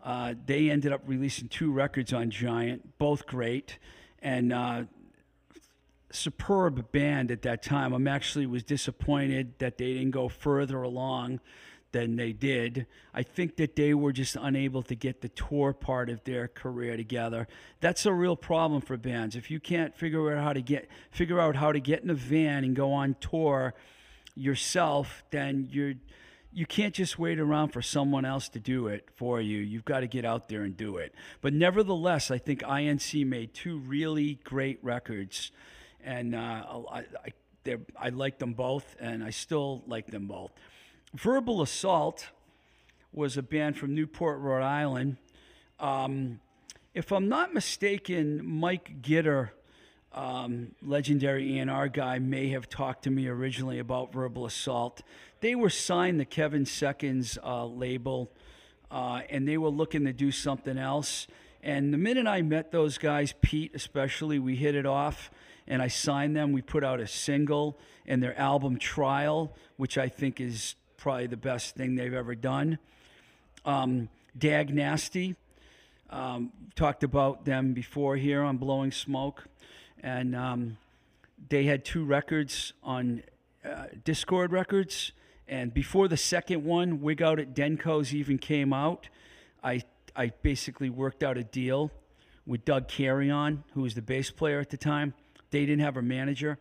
Uh, 0.04 0.34
they 0.48 0.72
ended 0.72 0.92
up 0.92 1.02
releasing 1.06 1.48
two 1.48 1.72
records 1.72 2.12
on 2.12 2.32
Giant, 2.32 2.98
both 2.98 3.28
great. 3.28 3.78
And 4.20 4.52
uh, 4.52 4.86
superb 6.14 6.92
band 6.92 7.32
at 7.32 7.42
that 7.42 7.64
time. 7.64 7.94
I'm 7.94 8.08
actually 8.08 8.46
was 8.46 8.64
disappointed 8.64 9.58
that 9.60 9.78
they 9.78 9.94
didn't 9.94 10.12
go 10.12 10.30
further 10.30 10.82
along 10.82 11.40
than 11.92 12.16
they 12.16 12.34
did. 12.34 12.88
I 13.14 13.24
think 13.24 13.56
that 13.58 13.76
they 13.76 13.94
were 13.94 14.12
just 14.12 14.36
unable 14.36 14.84
to 14.84 14.96
get 14.96 15.22
the 15.22 15.30
tour 15.30 15.74
part 15.74 16.10
of 16.10 16.24
their 16.24 16.48
career 16.48 16.98
together. 16.98 17.48
That's 17.80 18.06
a 18.06 18.14
real 18.14 18.36
problem 18.36 18.82
for 18.82 18.98
bands. 18.98 19.36
If 19.36 19.50
you 19.50 19.60
can't 19.60 19.96
figure 19.96 20.36
out 20.36 20.44
how 20.44 20.54
to 20.54 20.62
get 20.62 20.90
figure 21.12 21.40
out 21.40 21.56
how 21.56 21.72
to 21.72 21.80
get 21.80 22.04
in 22.04 22.10
a 22.10 22.16
van 22.16 22.64
and 22.64 22.76
go 22.76 22.92
on 22.92 23.16
tour 23.22 23.74
yourself, 24.36 25.24
then 25.32 25.68
you're 25.72 25.94
you 26.52 26.66
can't 26.68 26.94
just 26.94 27.18
wait 27.18 27.40
around 27.40 27.70
for 27.70 27.82
someone 27.82 28.26
else 28.26 28.48
to 28.50 28.60
do 28.60 28.88
it 28.88 29.10
for 29.16 29.42
you. 29.42 29.58
You've 29.58 29.86
got 29.86 30.02
to 30.02 30.08
get 30.08 30.24
out 30.24 30.50
there 30.50 30.62
and 30.62 30.78
do 30.78 30.98
it. 30.98 31.14
But 31.42 31.54
nevertheless, 31.54 32.30
I 32.30 32.38
think 32.38 32.62
INC 32.62 33.26
made 33.26 33.56
two 33.56 33.80
really 33.80 34.36
great 34.44 34.78
records 34.84 35.52
and 36.04 36.36
uh, 36.36 36.38
I, 36.92 37.06
I, 37.66 37.78
I 38.00 38.10
like 38.10 38.40
them 38.40 38.54
both, 38.54 38.96
and 39.00 39.24
I 39.24 39.30
still 39.30 39.84
like 39.88 40.08
them 40.08 40.28
both. 40.28 40.52
Verbal 41.14 41.62
Assault 41.62 42.30
was 43.12 43.38
a 43.38 43.44
band 43.44 43.78
from 43.78 43.94
Newport, 43.94 44.40
Rhode 44.40 44.64
Island. 44.64 45.18
Um, 45.80 46.40
if 46.94 47.12
I'm 47.12 47.30
not 47.30 47.54
mistaken, 47.54 48.42
Mike 48.44 49.02
Gitter, 49.02 49.50
um, 50.12 50.76
legendary 50.82 51.60
A&R 51.60 51.88
guy, 51.88 52.20
may 52.20 52.50
have 52.50 52.70
talked 52.70 53.04
to 53.04 53.12
me 53.12 53.28
originally 53.28 53.80
about 53.80 54.14
Verbal 54.14 54.46
Assault. 54.46 55.02
They 55.42 55.56
were 55.56 55.70
signed 55.70 56.20
the 56.20 56.26
Kevin 56.26 56.66
Seconds 56.66 57.38
uh, 57.44 57.66
label, 57.66 58.32
uh, 58.92 59.22
and 59.30 59.48
they 59.48 59.58
were 59.58 59.70
looking 59.70 60.06
to 60.06 60.14
do 60.14 60.32
something 60.32 60.78
else. 60.78 61.28
And 61.62 61.94
the 61.94 61.98
minute 61.98 62.28
I 62.28 62.42
met 62.42 62.72
those 62.72 62.98
guys, 62.98 63.34
Pete 63.42 63.72
especially, 63.74 64.38
we 64.38 64.56
hit 64.56 64.76
it 64.76 64.86
off, 64.86 65.32
and 65.68 65.82
I 65.82 65.88
signed 65.88 66.36
them. 66.36 66.52
We 66.52 66.62
put 66.62 66.84
out 66.84 67.00
a 67.00 67.08
single 67.08 67.78
and 68.06 68.22
their 68.22 68.38
album 68.38 68.78
Trial, 68.78 69.56
which 69.78 69.98
I 69.98 70.10
think 70.10 70.42
is 70.42 70.76
probably 70.98 71.28
the 71.28 71.38
best 71.38 71.76
thing 71.76 71.96
they've 71.96 72.14
ever 72.14 72.36
done. 72.36 72.80
Um, 73.66 74.10
Dag 74.38 74.74
Nasty, 74.74 75.36
um, 76.10 76.52
talked 76.76 77.04
about 77.04 77.46
them 77.46 77.74
before 77.74 78.18
here 78.18 78.42
on 78.42 78.58
Blowing 78.58 78.92
Smoke, 78.92 79.46
and 80.02 80.36
um, 80.36 80.78
they 81.50 81.64
had 81.64 81.86
two 81.86 82.04
records 82.04 82.74
on 82.84 83.24
uh, 83.64 83.86
Dischord 84.04 84.52
Records. 84.52 85.12
And 85.48 85.74
before 85.74 86.08
the 86.08 86.18
second 86.18 86.64
one, 86.64 87.02
Wig 87.02 87.22
Out 87.22 87.40
at 87.40 87.54
Denko's 87.54 88.14
even 88.14 88.38
came 88.38 88.74
out, 88.74 89.10
I 89.64 89.84
I 90.16 90.32
basically 90.42 90.90
worked 90.90 91.24
out 91.24 91.38
a 91.38 91.44
deal 91.44 91.92
with 92.46 92.66
Doug 92.66 92.88
Carrion, 92.88 93.64
who 93.74 93.82
was 93.82 93.96
the 93.96 94.02
bass 94.02 94.30
player 94.30 94.60
at 94.60 94.70
the 94.70 94.78
time. 94.78 95.14
They 95.54 95.68
didn't 95.68 95.82
have 95.82 95.98
a 95.98 96.02
manager. 96.02 96.58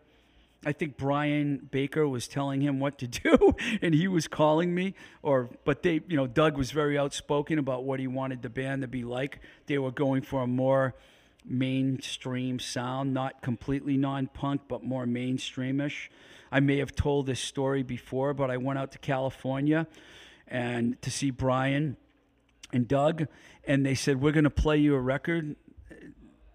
I 0.66 0.72
think 0.72 0.98
Brian 0.98 1.66
Baker 1.70 2.06
was 2.06 2.28
telling 2.28 2.60
him 2.60 2.78
what 2.78 2.98
to 2.98 3.06
do, 3.08 3.56
and 3.80 3.94
he 3.94 4.06
was 4.06 4.28
calling 4.28 4.74
me. 4.74 4.94
Or, 5.22 5.48
but 5.64 5.82
they, 5.82 6.02
you 6.06 6.14
know, 6.14 6.26
Doug 6.26 6.58
was 6.58 6.72
very 6.72 6.98
outspoken 6.98 7.58
about 7.58 7.84
what 7.84 8.00
he 8.00 8.06
wanted 8.06 8.42
the 8.42 8.50
band 8.50 8.82
to 8.82 8.88
be 8.88 9.02
like. 9.02 9.40
They 9.66 9.78
were 9.78 9.90
going 9.90 10.20
for 10.20 10.42
a 10.42 10.46
more 10.46 10.94
mainstream 11.42 12.58
sound, 12.58 13.14
not 13.14 13.40
completely 13.40 13.96
non-punk, 13.96 14.60
but 14.68 14.84
more 14.84 15.06
mainstreamish. 15.06 16.08
I 16.52 16.60
may 16.60 16.76
have 16.76 16.94
told 16.94 17.24
this 17.24 17.40
story 17.40 17.82
before, 17.82 18.34
but 18.34 18.50
I 18.50 18.58
went 18.58 18.78
out 18.78 18.92
to 18.92 18.98
California 18.98 19.86
and 20.46 21.00
to 21.00 21.10
see 21.10 21.30
Brian 21.30 21.96
and 22.74 22.86
Doug, 22.86 23.26
and 23.66 23.86
they 23.86 23.94
said 23.94 24.20
we're 24.20 24.32
going 24.32 24.44
to 24.44 24.50
play 24.50 24.76
you 24.76 24.94
a 24.94 25.00
record 25.00 25.56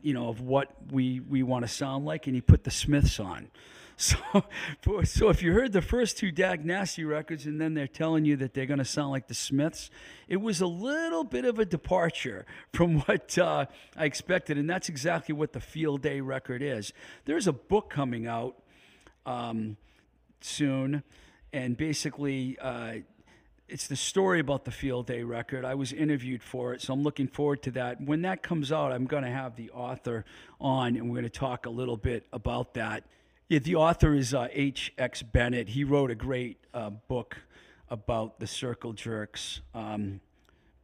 you 0.02 0.14
know, 0.14 0.30
of 0.30 0.42
what 0.42 0.72
we 0.92 1.20
we 1.20 1.44
want 1.44 1.66
to 1.66 1.68
sound 1.68 2.06
like, 2.06 2.28
and 2.28 2.36
he 2.36 2.42
put 2.42 2.64
the 2.64 2.72
Smiths 2.72 3.20
on. 3.20 3.50
So, 4.00 4.20
so 5.06 5.30
if 5.30 5.42
you 5.42 5.54
heard 5.54 5.74
the 5.74 5.82
first 5.82 6.20
two 6.20 6.32
Dag 6.32 6.64
Nasty 6.64 7.04
records, 7.04 7.48
and 7.48 7.60
then 7.60 7.74
they're 7.74 7.88
telling 7.88 8.26
you 8.26 8.36
that 8.36 8.54
they're 8.54 8.68
going 8.68 8.78
to 8.78 8.86
sound 8.86 9.10
like 9.10 9.28
the 9.28 9.34
Smiths, 9.34 9.90
it 10.28 10.38
was 10.38 10.62
a 10.62 10.68
little 10.68 11.24
bit 11.24 11.46
of 11.46 11.58
a 11.58 11.66
departure 11.66 12.46
from 12.72 13.00
what 13.06 13.36
uh, 13.40 13.66
I 13.96 14.06
expected, 14.06 14.60
and 14.60 14.70
that's 14.70 14.88
exactly 14.88 15.34
what 15.34 15.52
the 15.52 15.60
Field 15.60 16.04
Day 16.04 16.22
record 16.22 16.62
is. 16.62 16.94
There's 17.26 17.48
a 17.48 17.54
book 17.54 17.90
coming 17.90 18.28
out 18.28 18.62
um, 19.26 19.78
soon, 20.42 21.02
and 21.52 21.76
basically. 21.76 22.56
Uh, 22.62 22.98
it's 23.70 23.88
the 23.88 23.96
story 23.96 24.40
about 24.40 24.66
the 24.66 24.72
Field 24.72 25.08
Day 25.08 25.24
record. 25.24 25.66
I 25.66 25.76
was 25.76 25.92
interviewed 25.92 26.42
for 26.42 26.74
it, 26.74 26.82
so 26.82 26.94
I'm 26.94 27.04
looking 27.04 27.28
forward 27.28 27.62
to 27.64 27.72
that. 27.72 28.00
When 28.00 28.22
that 28.22 28.42
comes 28.42 28.72
out, 28.72 28.92
I'm 28.92 29.06
going 29.06 29.24
to 29.24 29.30
have 29.30 29.56
the 29.56 29.72
author 29.72 30.24
on, 30.60 30.96
and 30.96 31.10
we're 31.10 31.16
going 31.16 31.24
to 31.24 31.30
talk 31.30 31.66
a 31.66 31.70
little 31.70 31.98
bit 31.98 32.26
about 32.32 32.76
that. 32.76 33.04
Yeah, 33.50 33.60
the 33.60 33.76
author 33.76 34.14
is 34.14 34.34
uh, 34.34 34.48
H.X. 34.52 35.24
Bennett. 35.24 35.70
He 35.70 35.84
wrote 35.84 36.12
a 36.12 36.16
great 36.16 36.58
uh, 36.74 36.92
book 36.92 37.38
about 37.90 38.40
the 38.40 38.48
Circle 38.48 38.94
Jerks 38.94 39.62
um, 39.74 40.22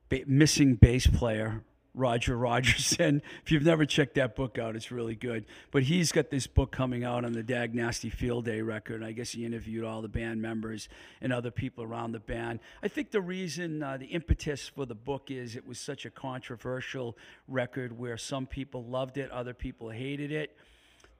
ba- 0.09 0.23
missing 0.25 0.75
bass 0.75 1.07
player 1.07 1.63
Roger 1.93 2.38
Rogerson. 2.38 3.21
If 3.43 3.51
you've 3.51 3.65
never 3.65 3.86
checked 3.86 4.15
that 4.15 4.36
book 4.36 4.58
out, 4.58 4.75
it's 4.75 4.91
really 4.91 5.15
good. 5.15 5.45
But 5.71 5.84
he's 5.84 6.12
got 6.12 6.29
this 6.29 6.47
book 6.47 6.71
coming 6.71 7.03
out 7.03 7.25
on 7.25 7.34
the 7.34 7.43
Dag 7.43 7.75
Nasty 7.75 8.10
Field 8.10 8.45
Day 8.45 8.62
record. 8.62 9.03
I 9.03 9.12
guess 9.12 9.32
he 9.32 9.45
interviewed 9.45 9.84
all 9.84 10.01
the 10.01 10.08
band 10.08 10.41
members 10.41 10.89
and 11.21 11.32
other 11.34 11.51
people 11.51 11.84
around 11.84 12.13
the 12.13 12.19
band. 12.19 12.60
I 12.82 12.88
think 12.88 13.12
the 13.12 13.21
reason, 13.21 13.84
uh, 13.84 13.97
the 13.97 14.08
impetus 14.08 14.67
for 14.67 14.86
the 14.86 14.95
book 14.95 15.29
is 15.29 15.56
it 15.56 15.67
was 15.67 15.79
such 15.79 16.06
a 16.06 16.10
controversial 16.10 17.17
record 17.47 17.97
where 17.97 18.17
some 18.17 18.47
people 18.47 18.84
loved 18.86 19.17
it, 19.17 19.29
other 19.29 19.53
people 19.53 19.89
hated 19.89 20.32
it. 20.32 20.56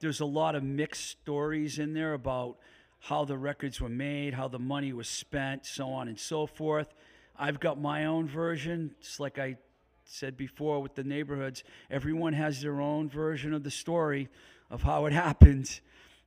There's 0.00 0.20
a 0.20 0.26
lot 0.26 0.54
of 0.54 0.62
mixed 0.62 1.08
stories 1.08 1.78
in 1.78 1.94
there 1.94 2.14
about 2.14 2.56
how 3.00 3.24
the 3.24 3.36
records 3.36 3.80
were 3.80 3.88
made, 3.88 4.34
how 4.34 4.48
the 4.48 4.58
money 4.58 4.92
was 4.92 5.08
spent, 5.08 5.66
so 5.66 5.88
on 5.88 6.08
and 6.08 6.18
so 6.18 6.46
forth. 6.46 6.92
I've 7.36 7.60
got 7.60 7.80
my 7.80 8.06
own 8.06 8.28
version, 8.28 8.94
It's 9.00 9.20
like 9.20 9.38
I 9.38 9.56
said 10.04 10.36
before 10.36 10.80
with 10.80 10.94
the 10.94 11.04
neighborhoods, 11.04 11.64
everyone 11.90 12.32
has 12.34 12.60
their 12.60 12.80
own 12.80 13.08
version 13.08 13.52
of 13.54 13.64
the 13.64 13.70
story 13.70 14.28
of 14.70 14.82
how 14.82 15.06
it 15.06 15.12
happened. 15.24 15.80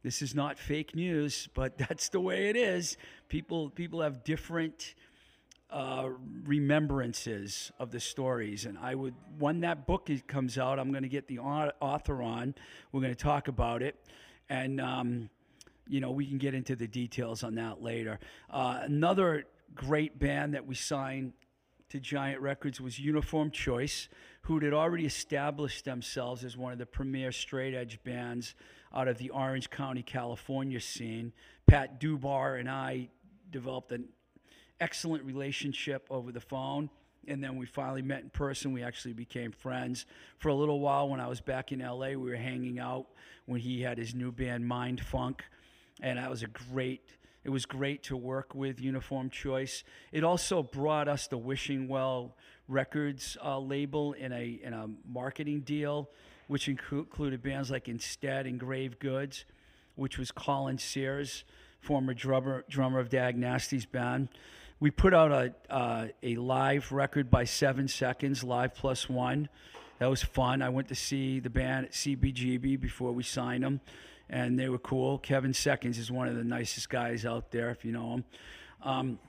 This 0.03 0.21
is 0.21 0.35
not 0.35 0.57
fake 0.57 0.95
news, 0.95 1.47
but 1.53 1.77
that's 1.89 2.09
the 2.09 2.19
way 2.19 2.49
it 2.49 2.55
is. 2.55 2.97
People 3.29 3.69
people 3.69 4.01
have 4.01 4.23
different 4.23 4.95
uh, 5.69 6.09
remembrances 6.45 7.71
of 7.79 7.91
the 7.91 7.99
stories, 7.99 8.65
and 8.65 8.77
I 8.77 8.95
would 8.95 9.15
when 9.37 9.61
that 9.61 9.85
book 9.85 10.09
is, 10.09 10.21
comes 10.27 10.57
out, 10.57 10.79
I'm 10.79 10.91
going 10.91 11.03
to 11.03 11.09
get 11.09 11.27
the 11.27 11.39
author 11.39 12.21
on. 12.21 12.55
We're 12.91 13.01
going 13.01 13.13
to 13.13 13.21
talk 13.21 13.47
about 13.47 13.81
it, 13.81 13.95
and 14.49 14.79
um, 14.79 15.29
you 15.87 15.99
know 15.99 16.11
we 16.11 16.25
can 16.25 16.37
get 16.37 16.53
into 16.53 16.75
the 16.75 16.87
details 16.87 17.43
on 17.43 17.55
that 17.55 17.81
later. 17.81 18.19
Uh, 18.49 18.79
another 18.83 19.45
great 19.75 20.17
band 20.17 20.53
that 20.53 20.65
we 20.65 20.73
signed 20.73 21.33
to 21.89 21.99
Giant 21.99 22.41
Records 22.41 22.81
was 22.81 22.99
Uniform 22.99 23.49
Choice, 23.51 24.09
who 24.41 24.59
had 24.59 24.73
already 24.73 25.05
established 25.05 25.85
themselves 25.85 26.43
as 26.43 26.57
one 26.57 26.73
of 26.73 26.79
the 26.79 26.85
premier 26.85 27.31
straight 27.31 27.73
edge 27.73 28.03
bands 28.03 28.55
out 28.93 29.07
of 29.07 29.17
the 29.17 29.29
Orange 29.29 29.69
County, 29.69 30.03
California 30.03 30.81
scene. 30.81 31.31
Pat 31.65 31.99
Dubar 31.99 32.59
and 32.59 32.69
I 32.69 33.09
developed 33.51 33.91
an 33.91 34.05
excellent 34.79 35.23
relationship 35.23 36.07
over 36.09 36.31
the 36.31 36.41
phone. 36.41 36.89
And 37.29 37.43
then 37.43 37.57
we 37.57 37.65
finally 37.65 38.01
met 38.01 38.23
in 38.23 38.29
person. 38.29 38.71
We 38.71 38.83
actually 38.83 39.13
became 39.13 39.51
friends. 39.51 40.05
For 40.37 40.49
a 40.49 40.55
little 40.55 40.79
while, 40.79 41.09
when 41.09 41.19
I 41.19 41.27
was 41.27 41.41
back 41.41 41.71
in 41.71 41.79
LA, 41.79 42.09
we 42.09 42.17
were 42.17 42.35
hanging 42.35 42.79
out 42.79 43.07
when 43.45 43.59
he 43.59 43.81
had 43.81 43.97
his 43.97 44.15
new 44.15 44.31
band, 44.31 44.65
Mind 44.65 45.01
Funk. 45.01 45.43
And 46.01 46.17
that 46.17 46.29
was 46.29 46.43
a 46.43 46.47
great 46.47 47.17
it 47.47 47.49
was 47.49 47.65
great 47.65 48.03
to 48.03 48.17
work 48.17 48.53
with 48.53 48.81
Uniform 48.81 49.29
Choice. 49.29 49.85
It 50.11 50.25
also 50.25 50.61
brought 50.61 51.07
us 51.07 51.27
the 51.27 51.37
Wishing 51.37 51.87
Well 51.87 52.35
Records 52.67 53.37
uh, 53.41 53.57
label 53.57 54.11
in 54.11 54.33
a 54.33 54.59
in 54.61 54.73
a 54.73 54.89
marketing 55.09 55.61
deal, 55.61 56.09
which 56.47 56.67
inclu- 56.67 57.05
included 57.05 57.41
bands 57.41 57.71
like 57.71 57.87
Instead 57.87 58.47
and 58.47 58.59
Grave 58.59 58.99
Goods, 58.99 59.45
which 59.95 60.17
was 60.17 60.29
Colin 60.29 60.77
Sears, 60.77 61.45
former 61.79 62.13
drummer 62.13 62.65
drummer 62.69 62.99
of 62.99 63.07
Dag 63.07 63.37
Nasty's 63.37 63.85
band. 63.85 64.27
We 64.81 64.91
put 64.91 65.13
out 65.13 65.31
a 65.31 65.73
uh, 65.73 66.07
a 66.21 66.35
live 66.35 66.91
record 66.91 67.31
by 67.31 67.45
Seven 67.45 67.87
Seconds, 67.87 68.43
live 68.43 68.75
plus 68.75 69.07
one. 69.07 69.47
That 69.99 70.09
was 70.09 70.21
fun. 70.21 70.61
I 70.61 70.67
went 70.67 70.89
to 70.89 70.95
see 70.95 71.39
the 71.39 71.49
band 71.49 71.85
at 71.85 71.91
CBGB 71.93 72.77
before 72.77 73.13
we 73.13 73.23
signed 73.23 73.63
them 73.63 73.79
and 74.29 74.59
they 74.59 74.69
were 74.69 74.77
cool. 74.77 75.17
Kevin 75.19 75.53
Seconds 75.53 75.97
is 75.97 76.11
one 76.11 76.27
of 76.27 76.35
the 76.35 76.43
nicest 76.43 76.89
guys 76.89 77.25
out 77.25 77.51
there, 77.51 77.69
if 77.69 77.85
you 77.85 77.91
know 77.91 78.13
him. 78.13 78.25
Um, 78.83 79.19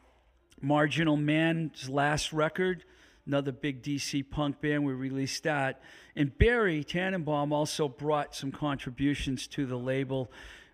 Marginal 0.61 1.16
Man's 1.16 1.88
last 1.88 2.32
record, 2.32 2.84
another 3.26 3.52
big 3.52 3.82
DC 3.82 4.28
punk 4.28 4.61
band, 4.61 4.84
we 4.84 4.92
released 4.92 5.44
that. 5.44 5.80
And 6.16 6.37
Barry 6.37 6.82
Tenenbaum 6.82 7.52
also 7.52 7.88
brought 7.88 8.34
some 8.34 8.50
contributions 8.50 9.46
to 9.48 9.66
the 9.66 9.76
label. 9.76 10.30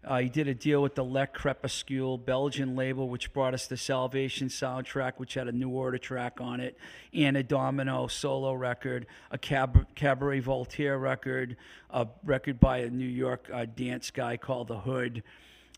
Uh, 0.06 0.18
he 0.18 0.28
did 0.28 0.48
a 0.48 0.54
deal 0.54 0.82
with 0.82 0.94
the 0.94 1.02
Le 1.02 1.26
Crepuscule 1.26 2.18
Belgian 2.18 2.76
label, 2.76 3.08
which 3.08 3.32
brought 3.32 3.54
us 3.54 3.66
the 3.66 3.76
Salvation 3.76 4.48
soundtrack, 4.48 5.14
which 5.16 5.34
had 5.34 5.48
a 5.48 5.52
New 5.52 5.70
Order 5.70 5.96
track 5.96 6.40
on 6.42 6.60
it, 6.60 6.76
and 7.14 7.38
a 7.38 7.42
Domino 7.42 8.06
solo 8.06 8.52
record, 8.52 9.06
a 9.30 9.38
Cab- 9.38 9.86
Cabaret 9.94 10.40
Voltaire 10.40 10.98
record, 10.98 11.56
a 11.88 12.06
record 12.22 12.60
by 12.60 12.78
a 12.78 12.90
New 12.90 13.08
York 13.08 13.48
uh, 13.52 13.64
dance 13.64 14.10
guy 14.10 14.36
called 14.36 14.68
The 14.68 14.80
Hood. 14.80 15.22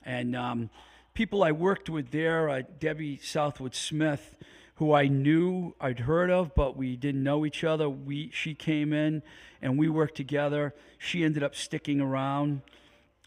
And 0.05 0.35
um, 0.35 0.71
people 1.15 1.45
I 1.45 1.53
worked 1.53 1.89
with 1.89 2.11
there, 2.11 2.51
uh, 2.51 2.63
Debbie 2.81 3.19
Southwood 3.23 3.77
Smith, 3.77 4.37
who 4.77 4.93
I 4.93 5.07
knew 5.07 5.75
I'd 5.81 6.01
heard 6.01 6.31
of, 6.31 6.55
but 6.55 6.77
we 6.77 6.97
didn't 6.97 7.23
know 7.23 7.47
each 7.47 7.63
other. 7.63 7.89
We 7.89 8.31
she 8.33 8.55
came 8.55 8.93
in 8.93 9.23
and 9.63 9.79
we 9.79 9.89
worked 9.89 10.17
together. 10.17 10.75
She 10.99 11.25
ended 11.25 11.43
up 11.43 11.55
sticking 11.55 12.01
around 12.01 12.61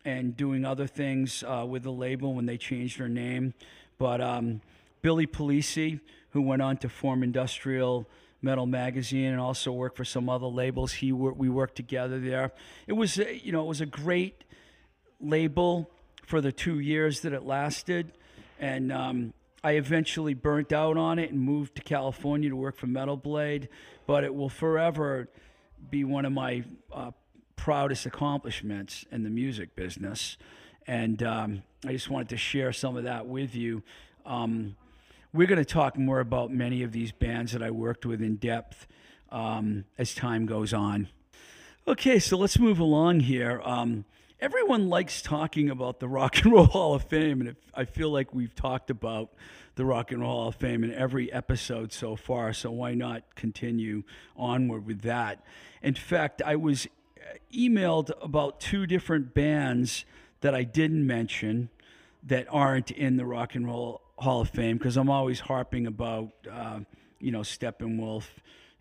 and 0.06 0.36
doing 0.36 0.66
other 0.66 0.88
things 0.88 1.44
uh, 1.44 1.66
with 1.68 1.84
the 1.84 1.92
label 1.92 2.34
when 2.34 2.46
they 2.46 2.58
changed 2.58 2.98
her 2.98 3.10
name. 3.10 3.54
But 3.98 4.22
um, 4.22 4.62
Billy 5.02 5.28
Polisi, 5.28 6.00
who 6.32 6.42
went 6.42 6.62
on 6.62 6.78
to 6.78 6.90
form 6.90 7.24
Industrial 7.24 8.08
Metal 8.42 8.66
Magazine 8.66 9.26
and 9.32 9.40
also 9.40 9.72
work 9.72 9.96
for 9.96 10.06
some 10.06 10.30
other 10.30 10.46
labels, 10.48 10.94
he 10.94 11.12
wor- 11.12 11.34
we 11.34 11.50
worked 11.50 11.76
together 11.76 12.20
there. 12.20 12.52
It 12.88 12.94
was 12.94 13.20
a- 13.20 13.38
you 13.38 13.52
know 13.52 13.62
it 13.62 13.68
was 13.68 13.82
a 13.82 13.86
great 13.86 14.44
label 15.20 15.90
for 16.26 16.42
the 16.42 16.52
two 16.52 16.80
years 16.80 17.22
that 17.22 17.34
it 17.34 17.44
lasted, 17.44 18.14
and 18.60 18.92
um, 18.94 19.34
I 19.64 19.74
eventually 19.74 20.34
burnt 20.34 20.72
out 20.72 20.96
on 20.96 21.20
it 21.20 21.32
and 21.32 21.42
moved 21.42 21.76
to 21.76 21.82
California 21.82 22.50
to 22.50 22.56
work 22.56 22.78
for 22.78 22.88
Metal 22.88 23.18
Blade. 23.18 23.68
But 24.08 24.24
it 24.24 24.34
will 24.34 24.50
forever 24.50 25.28
be 25.90 26.04
one 26.04 26.26
of 26.26 26.32
my 26.32 26.64
uh, 26.94 27.12
proudest 27.60 28.06
accomplishments 28.06 29.06
in 29.12 29.24
the 29.24 29.30
music 29.30 29.76
business. 29.76 30.38
And 30.88 31.22
um, 31.22 31.64
I 31.86 31.92
just 31.92 32.10
wanted 32.10 32.30
to 32.30 32.38
share 32.38 32.72
some 32.72 32.96
of 32.96 33.04
that 33.04 33.28
with 33.28 33.54
you. 33.54 33.84
Um, 34.26 34.78
we're 35.34 35.46
going 35.46 35.60
to 35.60 35.66
talk 35.66 35.98
more 35.98 36.22
about 36.22 36.52
many 36.52 36.84
of 36.84 36.94
these 36.94 37.12
bands 37.12 37.52
that 37.52 37.62
I 37.62 37.70
worked 37.70 38.06
with 38.06 38.22
in 38.22 38.38
depth 38.38 38.88
um, 39.30 39.84
as 39.98 40.16
time 40.16 40.46
goes 40.46 40.74
on. 40.74 41.10
Okay, 41.86 42.18
so 42.18 42.38
let's 42.38 42.58
move 42.58 42.80
along 42.80 43.20
here. 43.20 43.62
Um, 43.66 44.06
everyone 44.40 44.88
likes 44.88 45.22
talking 45.22 45.70
about 45.70 46.00
the 46.00 46.08
Rock 46.08 46.38
and 46.42 46.54
Roll 46.54 46.66
Hall 46.66 46.96
of 46.96 47.04
Fame, 47.04 47.42
and 47.42 47.50
if, 47.50 47.58
I 47.74 47.84
feel 47.84 48.10
like 48.10 48.34
we've 48.34 48.56
talked 48.56 48.90
about 48.90 49.34
the 49.76 49.84
Rock 49.84 50.14
and 50.14 50.22
Roll 50.22 50.32
Hall 50.32 50.48
of 50.48 50.56
Fame 50.56 50.86
in 50.86 50.94
every 50.94 51.32
episode 51.34 51.92
so 51.92 52.16
far, 52.16 52.54
so 52.54 52.72
why 52.72 52.94
not 52.94 53.36
continue 53.36 54.04
onward 54.38 54.86
with 54.86 55.02
that? 55.02 55.44
In 55.82 55.94
fact, 55.94 56.42
I 56.46 56.56
was 56.56 56.88
emailed 57.54 58.12
about 58.22 58.60
two 58.60 58.86
different 58.86 59.34
bands 59.34 60.06
that 60.42 60.56
I 60.56 60.64
didn't 60.64 61.06
mention 61.06 61.70
that 62.24 62.48
aren't 62.50 62.92
in 62.92 63.18
the 63.18 63.26
Rock 63.26 63.56
and 63.56 63.66
Roll 63.66 64.02
Hall 64.18 64.42
of 64.42 64.50
Fame 64.50 64.78
because 64.78 64.98
I'm 64.98 65.10
always 65.10 65.40
harping 65.40 65.88
about, 65.88 66.32
uh, 66.52 66.80
you 67.20 67.32
know, 67.32 67.42
Steppenwolf 67.42 68.26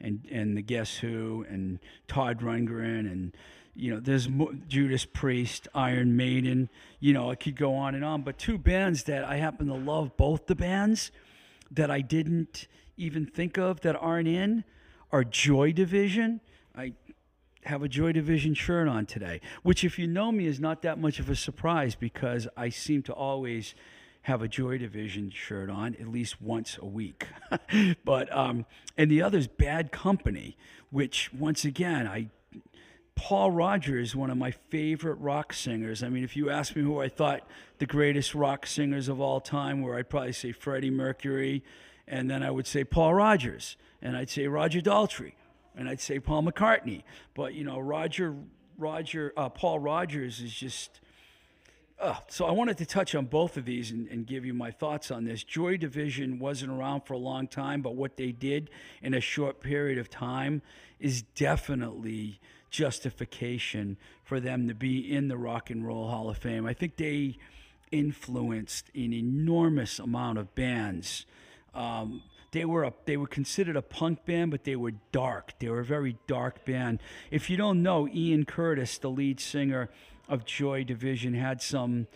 and 0.00 0.26
and 0.30 0.56
the 0.56 0.62
Guess 0.62 0.96
Who 0.98 1.44
and 1.48 1.78
Todd 2.06 2.40
Rundgren 2.40 3.10
and 3.10 3.36
you 3.74 3.94
know 3.94 4.00
there's 4.00 4.28
mo- 4.28 4.54
Judas 4.66 5.04
Priest, 5.04 5.68
Iron 5.74 6.16
Maiden. 6.16 6.68
You 7.00 7.12
know, 7.12 7.30
I 7.30 7.36
could 7.36 7.56
go 7.56 7.74
on 7.74 7.94
and 7.94 8.04
on. 8.04 8.22
But 8.22 8.38
two 8.38 8.58
bands 8.58 9.04
that 9.04 9.24
I 9.24 9.36
happen 9.36 9.68
to 9.68 9.74
love 9.74 10.16
both 10.16 10.46
the 10.46 10.56
bands 10.56 11.10
that 11.70 11.90
I 11.90 12.00
didn't 12.00 12.66
even 12.96 13.26
think 13.26 13.56
of 13.56 13.80
that 13.82 13.96
aren't 13.96 14.28
in 14.28 14.64
are 15.12 15.24
Joy 15.24 15.72
Division. 15.72 16.40
Have 17.64 17.82
a 17.82 17.88
Joy 17.88 18.12
Division 18.12 18.54
shirt 18.54 18.88
on 18.88 19.04
today, 19.06 19.40
which, 19.62 19.84
if 19.84 19.98
you 19.98 20.06
know 20.06 20.32
me, 20.32 20.46
is 20.46 20.60
not 20.60 20.82
that 20.82 20.98
much 20.98 21.18
of 21.18 21.28
a 21.28 21.36
surprise 21.36 21.94
because 21.94 22.48
I 22.56 22.68
seem 22.68 23.02
to 23.04 23.12
always 23.12 23.74
have 24.22 24.42
a 24.42 24.48
Joy 24.48 24.78
Division 24.78 25.30
shirt 25.30 25.70
on 25.70 25.94
at 26.00 26.08
least 26.08 26.40
once 26.40 26.78
a 26.80 26.86
week. 26.86 27.26
but 28.04 28.34
um, 28.34 28.66
and 28.96 29.10
the 29.10 29.22
other 29.22 29.38
is 29.38 29.46
Bad 29.46 29.90
Company, 29.90 30.56
which 30.90 31.32
once 31.32 31.64
again 31.64 32.06
I 32.06 32.28
Paul 33.18 33.50
Rodgers, 33.50 34.10
is 34.10 34.16
one 34.16 34.30
of 34.30 34.38
my 34.38 34.52
favorite 34.52 35.16
rock 35.16 35.52
singers. 35.52 36.04
I 36.04 36.08
mean, 36.08 36.22
if 36.22 36.36
you 36.36 36.50
ask 36.50 36.76
me 36.76 36.82
who 36.82 37.00
I 37.00 37.08
thought 37.08 37.40
the 37.78 37.84
greatest 37.84 38.32
rock 38.32 38.64
singers 38.64 39.08
of 39.08 39.20
all 39.20 39.40
time 39.40 39.82
were, 39.82 39.96
I'd 39.96 40.08
probably 40.08 40.32
say 40.32 40.52
Freddie 40.52 40.90
Mercury, 40.90 41.64
and 42.06 42.30
then 42.30 42.44
I 42.44 42.52
would 42.52 42.66
say 42.66 42.84
Paul 42.84 43.14
Rodgers, 43.14 43.76
and 44.00 44.16
I'd 44.16 44.30
say 44.30 44.46
Roger 44.46 44.80
Daltrey, 44.80 45.32
and 45.78 45.88
I'd 45.88 46.00
say 46.00 46.18
Paul 46.18 46.42
McCartney. 46.42 47.04
But 47.34 47.54
you 47.54 47.64
know, 47.64 47.78
Roger, 47.78 48.34
Roger, 48.76 49.32
uh, 49.36 49.48
Paul 49.48 49.78
Rodgers 49.78 50.40
is 50.40 50.52
just. 50.52 51.00
Uh, 52.00 52.14
so 52.28 52.46
I 52.46 52.52
wanted 52.52 52.78
to 52.78 52.86
touch 52.86 53.16
on 53.16 53.26
both 53.26 53.56
of 53.56 53.64
these 53.64 53.90
and, 53.90 54.06
and 54.08 54.24
give 54.24 54.44
you 54.44 54.54
my 54.54 54.70
thoughts 54.70 55.10
on 55.10 55.24
this. 55.24 55.42
Joy 55.42 55.76
Division 55.76 56.38
wasn't 56.38 56.70
around 56.70 57.00
for 57.06 57.14
a 57.14 57.18
long 57.18 57.48
time, 57.48 57.82
but 57.82 57.96
what 57.96 58.16
they 58.16 58.30
did 58.30 58.70
in 59.02 59.14
a 59.14 59.20
short 59.20 59.60
period 59.60 59.98
of 59.98 60.08
time 60.08 60.62
is 61.00 61.22
definitely 61.22 62.38
justification 62.70 63.96
for 64.22 64.38
them 64.38 64.68
to 64.68 64.74
be 64.74 65.12
in 65.12 65.26
the 65.26 65.36
Rock 65.36 65.70
and 65.70 65.84
Roll 65.84 66.08
Hall 66.08 66.30
of 66.30 66.38
Fame. 66.38 66.66
I 66.66 66.72
think 66.72 66.98
they 66.98 67.36
influenced 67.90 68.90
an 68.94 69.12
enormous 69.12 69.98
amount 69.98 70.38
of 70.38 70.54
bands 70.54 71.26
Um, 71.74 72.22
they 72.50 72.64
were 72.64 72.84
a, 72.84 72.92
they 73.04 73.16
were 73.16 73.26
considered 73.26 73.76
a 73.76 73.82
punk 73.82 74.24
band, 74.24 74.50
but 74.50 74.64
they 74.64 74.76
were 74.76 74.92
dark. 75.12 75.52
They 75.58 75.68
were 75.68 75.80
a 75.80 75.84
very 75.84 76.16
dark 76.26 76.64
band. 76.64 77.00
If 77.30 77.50
you 77.50 77.56
don't 77.56 77.82
know, 77.82 78.08
Ian 78.08 78.44
Curtis, 78.44 78.98
the 78.98 79.10
lead 79.10 79.40
singer 79.40 79.90
of 80.28 80.44
Joy 80.44 80.84
Division, 80.84 81.34
had 81.34 81.60
some 81.60 82.06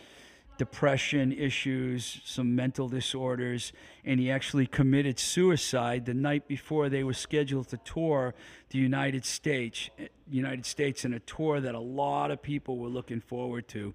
depression 0.58 1.32
issues, 1.32 2.20
some 2.24 2.54
mental 2.54 2.88
disorders, 2.88 3.72
and 4.04 4.20
he 4.20 4.30
actually 4.30 4.66
committed 4.66 5.18
suicide 5.18 6.06
the 6.06 6.14
night 6.14 6.46
before 6.46 6.88
they 6.88 7.02
were 7.02 7.14
scheduled 7.14 7.68
to 7.68 7.76
tour 7.78 8.34
the 8.70 8.78
United 8.78 9.24
States, 9.24 9.90
eh, 9.98 10.08
United 10.30 10.64
States 10.64 11.04
in 11.04 11.14
a 11.14 11.20
tour 11.20 11.60
that 11.60 11.74
a 11.74 11.80
lot 11.80 12.30
of 12.30 12.40
people 12.42 12.78
were 12.78 12.88
looking 12.88 13.20
forward 13.20 13.66
to. 13.68 13.94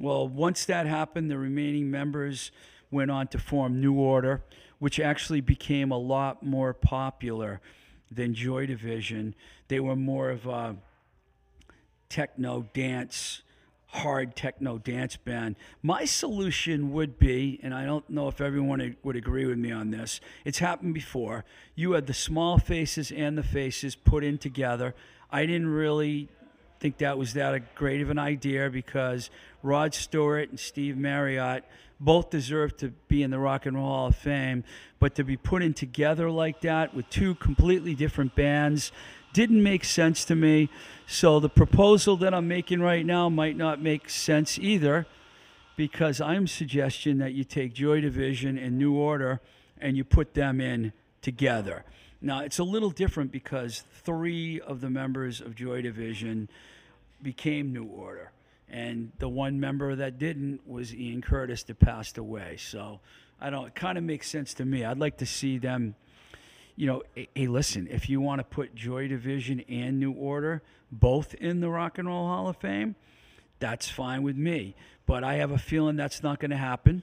Well, 0.00 0.28
once 0.28 0.64
that 0.66 0.86
happened, 0.86 1.30
the 1.30 1.38
remaining 1.38 1.90
members 1.90 2.50
went 2.90 3.10
on 3.10 3.28
to 3.28 3.38
form 3.38 3.80
New 3.80 3.94
Order, 3.94 4.42
which 4.82 4.98
actually 4.98 5.40
became 5.40 5.92
a 5.92 5.96
lot 5.96 6.42
more 6.42 6.74
popular 6.74 7.60
than 8.10 8.34
Joy 8.34 8.66
Division. 8.66 9.32
They 9.68 9.78
were 9.78 9.94
more 9.94 10.28
of 10.28 10.44
a 10.44 10.74
techno 12.08 12.66
dance 12.74 13.42
hard 13.86 14.34
techno 14.34 14.78
dance 14.78 15.16
band. 15.16 15.54
My 15.84 16.04
solution 16.04 16.90
would 16.90 17.16
be, 17.20 17.60
and 17.62 17.72
I 17.72 17.84
don't 17.84 18.10
know 18.10 18.26
if 18.26 18.40
everyone 18.40 18.96
would 19.04 19.14
agree 19.14 19.46
with 19.46 19.58
me 19.58 19.70
on 19.70 19.92
this, 19.92 20.20
it's 20.44 20.58
happened 20.58 20.94
before. 20.94 21.44
You 21.76 21.92
had 21.92 22.08
the 22.08 22.14
small 22.14 22.58
faces 22.58 23.12
and 23.12 23.38
the 23.38 23.44
faces 23.44 23.94
put 23.94 24.24
in 24.24 24.36
together. 24.36 24.96
I 25.30 25.46
didn't 25.46 25.68
really 25.68 26.28
think 26.82 26.98
that 26.98 27.16
was 27.16 27.34
that 27.34 27.54
a 27.54 27.60
great 27.76 28.00
of 28.00 28.10
an 28.10 28.18
idea 28.18 28.68
because 28.68 29.30
Rod 29.62 29.94
Stewart 29.94 30.50
and 30.50 30.58
Steve 30.58 30.96
Marriott 30.96 31.64
both 32.00 32.28
deserve 32.28 32.76
to 32.78 32.88
be 33.06 33.22
in 33.22 33.30
the 33.30 33.38
Rock 33.38 33.66
and 33.66 33.76
Roll 33.76 33.86
Hall 33.86 34.06
of 34.08 34.16
Fame, 34.16 34.64
but 34.98 35.14
to 35.14 35.22
be 35.22 35.36
put 35.36 35.62
in 35.62 35.74
together 35.74 36.28
like 36.28 36.60
that 36.62 36.92
with 36.92 37.08
two 37.08 37.36
completely 37.36 37.94
different 37.94 38.34
bands 38.34 38.90
didn't 39.32 39.62
make 39.62 39.84
sense 39.84 40.24
to 40.24 40.34
me. 40.34 40.70
So 41.06 41.38
the 41.38 41.48
proposal 41.48 42.16
that 42.16 42.34
I'm 42.34 42.48
making 42.48 42.80
right 42.80 43.06
now 43.06 43.28
might 43.28 43.56
not 43.56 43.80
make 43.80 44.10
sense 44.10 44.58
either 44.58 45.06
because 45.76 46.20
I'm 46.20 46.48
suggesting 46.48 47.18
that 47.18 47.32
you 47.32 47.44
take 47.44 47.74
Joy 47.74 48.00
Division 48.00 48.58
and 48.58 48.76
New 48.76 48.96
Order 48.96 49.40
and 49.78 49.96
you 49.96 50.02
put 50.02 50.34
them 50.34 50.60
in 50.60 50.92
together. 51.20 51.84
Now, 52.20 52.40
it's 52.40 52.60
a 52.60 52.64
little 52.64 52.90
different 52.90 53.32
because 53.32 53.82
three 54.04 54.60
of 54.60 54.80
the 54.80 54.90
members 54.90 55.40
of 55.40 55.56
Joy 55.56 55.82
Division 55.82 56.48
became 57.22 57.72
New 57.72 57.84
Order. 57.84 58.32
And 58.68 59.12
the 59.18 59.28
one 59.28 59.60
member 59.60 59.94
that 59.94 60.18
didn't 60.18 60.66
was 60.66 60.94
Ian 60.94 61.20
Curtis 61.20 61.62
that 61.64 61.78
passed 61.78 62.18
away. 62.18 62.56
So 62.58 63.00
I 63.40 63.50
don't, 63.50 63.66
it 63.66 63.74
kind 63.74 63.98
of 63.98 64.04
makes 64.04 64.28
sense 64.30 64.54
to 64.54 64.64
me. 64.64 64.84
I'd 64.84 64.98
like 64.98 65.18
to 65.18 65.26
see 65.26 65.58
them 65.58 65.94
you 66.76 66.86
know, 66.86 67.02
hey, 67.14 67.46
listen, 67.46 67.86
if 67.90 68.08
you 68.08 68.20
want 68.20 68.40
to 68.40 68.44
put 68.44 68.74
Joy 68.74 69.08
Division 69.08 69.60
and 69.68 70.00
New 70.00 70.12
Order 70.12 70.62
both 70.90 71.34
in 71.34 71.60
the 71.60 71.68
Rock 71.68 71.98
and 71.98 72.08
Roll 72.08 72.26
Hall 72.26 72.48
of 72.48 72.56
Fame, 72.56 72.96
that's 73.58 73.88
fine 73.88 74.22
with 74.22 74.36
me. 74.36 74.74
But 75.06 75.24
I 75.24 75.34
have 75.34 75.50
a 75.50 75.58
feeling 75.58 75.96
that's 75.96 76.22
not 76.22 76.40
going 76.40 76.50
to 76.50 76.56
happen. 76.56 77.02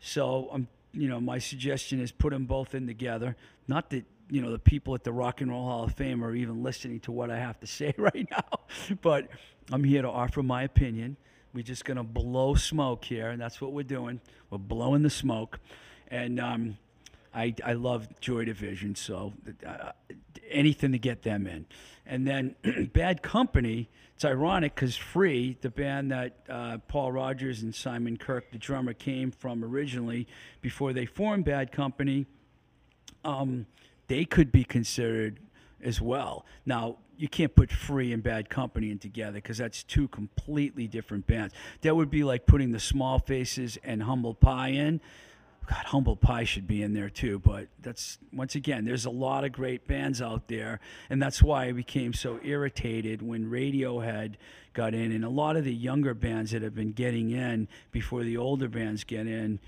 So 0.00 0.48
I'm, 0.52 0.68
you 0.92 1.08
know, 1.08 1.20
my 1.20 1.38
suggestion 1.38 2.00
is 2.00 2.12
put 2.12 2.32
them 2.32 2.46
both 2.46 2.74
in 2.74 2.86
together. 2.86 3.36
Not 3.66 3.90
that 3.90 4.04
you 4.30 4.42
know 4.42 4.50
the 4.50 4.58
people 4.58 4.94
at 4.94 5.04
the 5.04 5.12
Rock 5.12 5.40
and 5.40 5.50
Roll 5.50 5.64
Hall 5.64 5.84
of 5.84 5.94
Fame 5.94 6.24
are 6.24 6.34
even 6.34 6.62
listening 6.62 7.00
to 7.00 7.12
what 7.12 7.30
I 7.30 7.38
have 7.38 7.58
to 7.60 7.66
say 7.78 7.94
right 7.96 8.26
now, 8.30 8.60
but 9.00 9.28
I'm 9.70 9.84
here 9.84 10.02
to 10.02 10.10
offer 10.10 10.42
my 10.42 10.62
opinion. 10.62 11.16
We're 11.54 11.62
just 11.62 11.84
to 11.96 12.02
blow 12.02 12.54
smoke 12.54 13.04
here, 13.04 13.30
and 13.30 13.40
that's 13.40 13.60
what 13.60 13.72
we're 13.72 13.82
doing. 13.82 14.20
We're 14.50 14.58
blowing 14.58 15.02
the 15.02 15.10
smoke, 15.10 15.58
and 16.08 16.38
um, 16.38 16.76
I, 17.34 17.54
I 17.64 17.72
love 17.72 18.20
Joy 18.20 18.44
Division, 18.44 18.94
so 18.94 19.32
uh, 19.66 19.92
anything 20.50 20.92
to 20.92 20.98
get 20.98 21.22
them 21.22 21.46
in. 21.46 21.66
And 22.06 22.26
then 22.26 22.54
Bad 22.92 23.22
Company, 23.22 23.88
it's 24.14 24.24
ironic 24.24 24.74
because 24.74 24.96
Free, 24.96 25.56
the 25.60 25.70
band 25.70 26.10
that 26.10 26.36
uh, 26.48 26.78
Paul 26.88 27.12
Rodgers 27.12 27.62
and 27.62 27.74
Simon 27.74 28.16
Kirke, 28.16 28.50
the 28.50 28.58
drummer, 28.58 28.92
came 28.92 29.30
from 29.30 29.64
originally 29.64 30.26
before 30.60 30.92
they 30.92 31.06
formed 31.06 31.44
Bad 31.44 31.70
Company, 31.70 32.26
um, 33.24 33.66
they 34.08 34.24
could 34.24 34.50
be 34.50 34.64
considered 34.64 35.38
as 35.82 36.00
well. 36.00 36.44
Now, 36.66 36.96
you 37.16 37.28
can't 37.28 37.54
put 37.54 37.70
Free 37.70 38.12
and 38.12 38.22
Bad 38.22 38.48
Company 38.48 38.90
in 38.90 38.98
together 38.98 39.34
because 39.34 39.58
that's 39.58 39.82
two 39.82 40.08
completely 40.08 40.86
different 40.86 41.26
bands. 41.26 41.54
That 41.82 41.96
would 41.96 42.10
be 42.10 42.24
like 42.24 42.46
putting 42.46 42.72
the 42.72 42.80
Small 42.80 43.18
Faces 43.18 43.78
and 43.82 44.02
Humble 44.02 44.34
Pie 44.34 44.68
in 44.68 45.00
God, 45.68 45.84
Humble 45.84 46.16
Pie 46.16 46.44
should 46.44 46.66
be 46.66 46.82
in 46.82 46.94
there 46.94 47.10
too. 47.10 47.38
But 47.38 47.68
that's 47.82 48.18
once 48.32 48.54
again, 48.54 48.84
there's 48.84 49.04
a 49.04 49.10
lot 49.10 49.44
of 49.44 49.52
great 49.52 49.86
bands 49.86 50.22
out 50.22 50.48
there, 50.48 50.80
and 51.10 51.22
that's 51.22 51.42
why 51.42 51.66
I 51.66 51.72
became 51.72 52.14
so 52.14 52.40
irritated 52.42 53.20
when 53.20 53.50
Radiohead 53.50 54.34
got 54.72 54.94
in, 54.94 55.12
and 55.12 55.24
a 55.24 55.28
lot 55.28 55.56
of 55.56 55.64
the 55.64 55.74
younger 55.74 56.14
bands 56.14 56.52
that 56.52 56.62
have 56.62 56.74
been 56.74 56.92
getting 56.92 57.30
in 57.30 57.68
before 57.92 58.22
the 58.22 58.36
older 58.36 58.68
bands 58.68 59.04
get 59.04 59.26
in. 59.26 59.60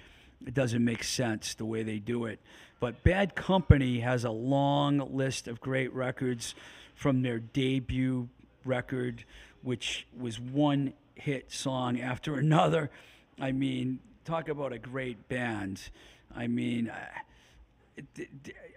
It 0.46 0.54
doesn't 0.54 0.82
make 0.82 1.04
sense 1.04 1.54
the 1.54 1.66
way 1.66 1.82
they 1.82 1.98
do 1.98 2.24
it. 2.24 2.40
But 2.80 3.04
Bad 3.04 3.34
Company 3.34 4.00
has 4.00 4.24
a 4.24 4.30
long 4.30 5.14
list 5.14 5.46
of 5.46 5.60
great 5.60 5.92
records 5.92 6.54
from 6.94 7.20
their 7.20 7.38
debut 7.38 8.28
record, 8.64 9.24
which 9.62 10.06
was 10.18 10.40
one 10.40 10.94
hit 11.14 11.52
song 11.52 12.00
after 12.00 12.34
another. 12.38 12.90
I 13.38 13.52
mean, 13.52 14.00
talk 14.24 14.48
about 14.48 14.72
a 14.72 14.78
great 14.78 15.28
band. 15.28 15.90
I 16.34 16.46
mean, 16.46 16.90
I, 16.90 18.26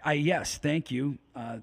I 0.04 0.12
yes, 0.12 0.58
thank 0.58 0.90
you. 0.90 1.18
Uh, 1.34 1.58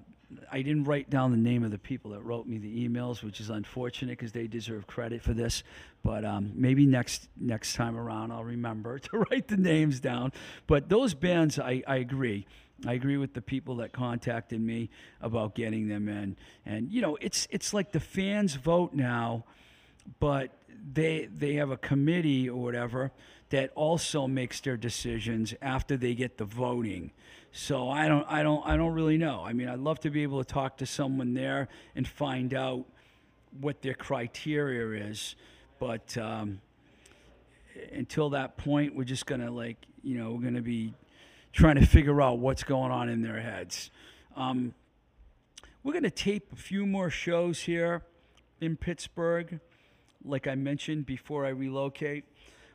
I 0.50 0.62
didn't 0.62 0.84
write 0.84 1.10
down 1.10 1.30
the 1.30 1.36
name 1.36 1.64
of 1.64 1.70
the 1.70 1.78
people 1.78 2.12
that 2.12 2.22
wrote 2.22 2.46
me 2.46 2.58
the 2.58 2.88
emails, 2.88 3.22
which 3.22 3.40
is 3.40 3.50
unfortunate 3.50 4.18
because 4.18 4.32
they 4.32 4.46
deserve 4.46 4.86
credit 4.86 5.22
for 5.22 5.32
this. 5.32 5.62
But 6.02 6.24
um, 6.24 6.52
maybe 6.54 6.86
next 6.86 7.28
next 7.38 7.74
time 7.74 7.96
around, 7.96 8.32
I'll 8.32 8.44
remember 8.44 8.98
to 9.10 9.18
write 9.30 9.48
the 9.48 9.56
names 9.56 10.00
down. 10.00 10.32
But 10.66 10.88
those 10.88 11.14
bands, 11.14 11.58
I, 11.58 11.82
I 11.86 11.96
agree. 11.96 12.46
I 12.86 12.94
agree 12.94 13.16
with 13.16 13.34
the 13.34 13.42
people 13.42 13.76
that 13.76 13.92
contacted 13.92 14.60
me 14.60 14.90
about 15.20 15.54
getting 15.54 15.88
them 15.88 16.08
in. 16.08 16.36
And 16.66 16.90
you 16.90 17.00
know, 17.00 17.16
it's 17.20 17.46
it's 17.50 17.72
like 17.72 17.92
the 17.92 18.00
fans 18.00 18.54
vote 18.54 18.92
now, 18.92 19.44
but 20.18 20.50
they 20.92 21.28
they 21.32 21.54
have 21.54 21.70
a 21.70 21.76
committee 21.76 22.48
or 22.48 22.60
whatever 22.60 23.12
that 23.50 23.70
also 23.74 24.26
makes 24.26 24.60
their 24.60 24.76
decisions 24.76 25.54
after 25.60 25.96
they 25.96 26.14
get 26.14 26.38
the 26.38 26.44
voting. 26.44 27.12
So 27.52 27.90
I 27.90 28.08
don't 28.08 28.26
I 28.28 28.42
don't 28.42 28.66
I 28.66 28.76
don't 28.76 28.94
really 28.94 29.18
know. 29.18 29.42
I 29.44 29.52
mean, 29.52 29.68
I'd 29.68 29.78
love 29.78 30.00
to 30.00 30.10
be 30.10 30.22
able 30.22 30.42
to 30.42 30.52
talk 30.52 30.78
to 30.78 30.86
someone 30.86 31.34
there 31.34 31.68
and 31.94 32.08
find 32.08 32.54
out 32.54 32.86
what 33.60 33.82
their 33.82 33.94
criteria 33.94 35.06
is, 35.06 35.36
but 35.78 36.16
um, 36.16 36.60
until 37.92 38.30
that 38.30 38.56
point, 38.56 38.96
we're 38.96 39.04
just 39.04 39.26
gonna 39.26 39.50
like 39.50 39.76
you 40.02 40.16
know 40.16 40.32
we're 40.32 40.44
gonna 40.44 40.62
be 40.62 40.94
trying 41.52 41.76
to 41.76 41.86
figure 41.86 42.22
out 42.22 42.38
what's 42.38 42.64
going 42.64 42.90
on 42.90 43.08
in 43.08 43.22
their 43.22 43.40
heads. 43.40 43.90
Um, 44.34 44.74
we're 45.82 45.92
gonna 45.92 46.10
tape 46.10 46.52
a 46.52 46.56
few 46.56 46.86
more 46.86 47.10
shows 47.10 47.60
here 47.60 48.02
in 48.60 48.76
Pittsburgh, 48.76 49.60
like 50.24 50.46
I 50.46 50.54
mentioned 50.54 51.04
before 51.04 51.44
I 51.44 51.50
relocate 51.50 52.24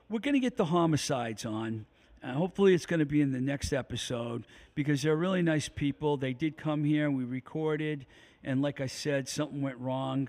we're 0.09 0.19
going 0.19 0.33
to 0.33 0.39
get 0.39 0.57
the 0.57 0.65
homicides 0.65 1.45
on. 1.45 1.85
Uh, 2.27 2.33
hopefully, 2.33 2.73
it's 2.73 2.85
going 2.85 2.99
to 2.99 3.05
be 3.05 3.21
in 3.21 3.31
the 3.31 3.39
next 3.39 3.71
episode 3.71 4.45
because 4.75 5.01
they're 5.01 5.15
really 5.15 5.41
nice 5.41 5.69
people. 5.69 6.17
They 6.17 6.33
did 6.33 6.57
come 6.57 6.83
here, 6.83 7.09
we 7.09 7.23
recorded, 7.23 8.05
and 8.43 8.61
like 8.61 8.81
I 8.81 8.87
said, 8.87 9.29
something 9.29 9.61
went 9.61 9.77
wrong, 9.77 10.27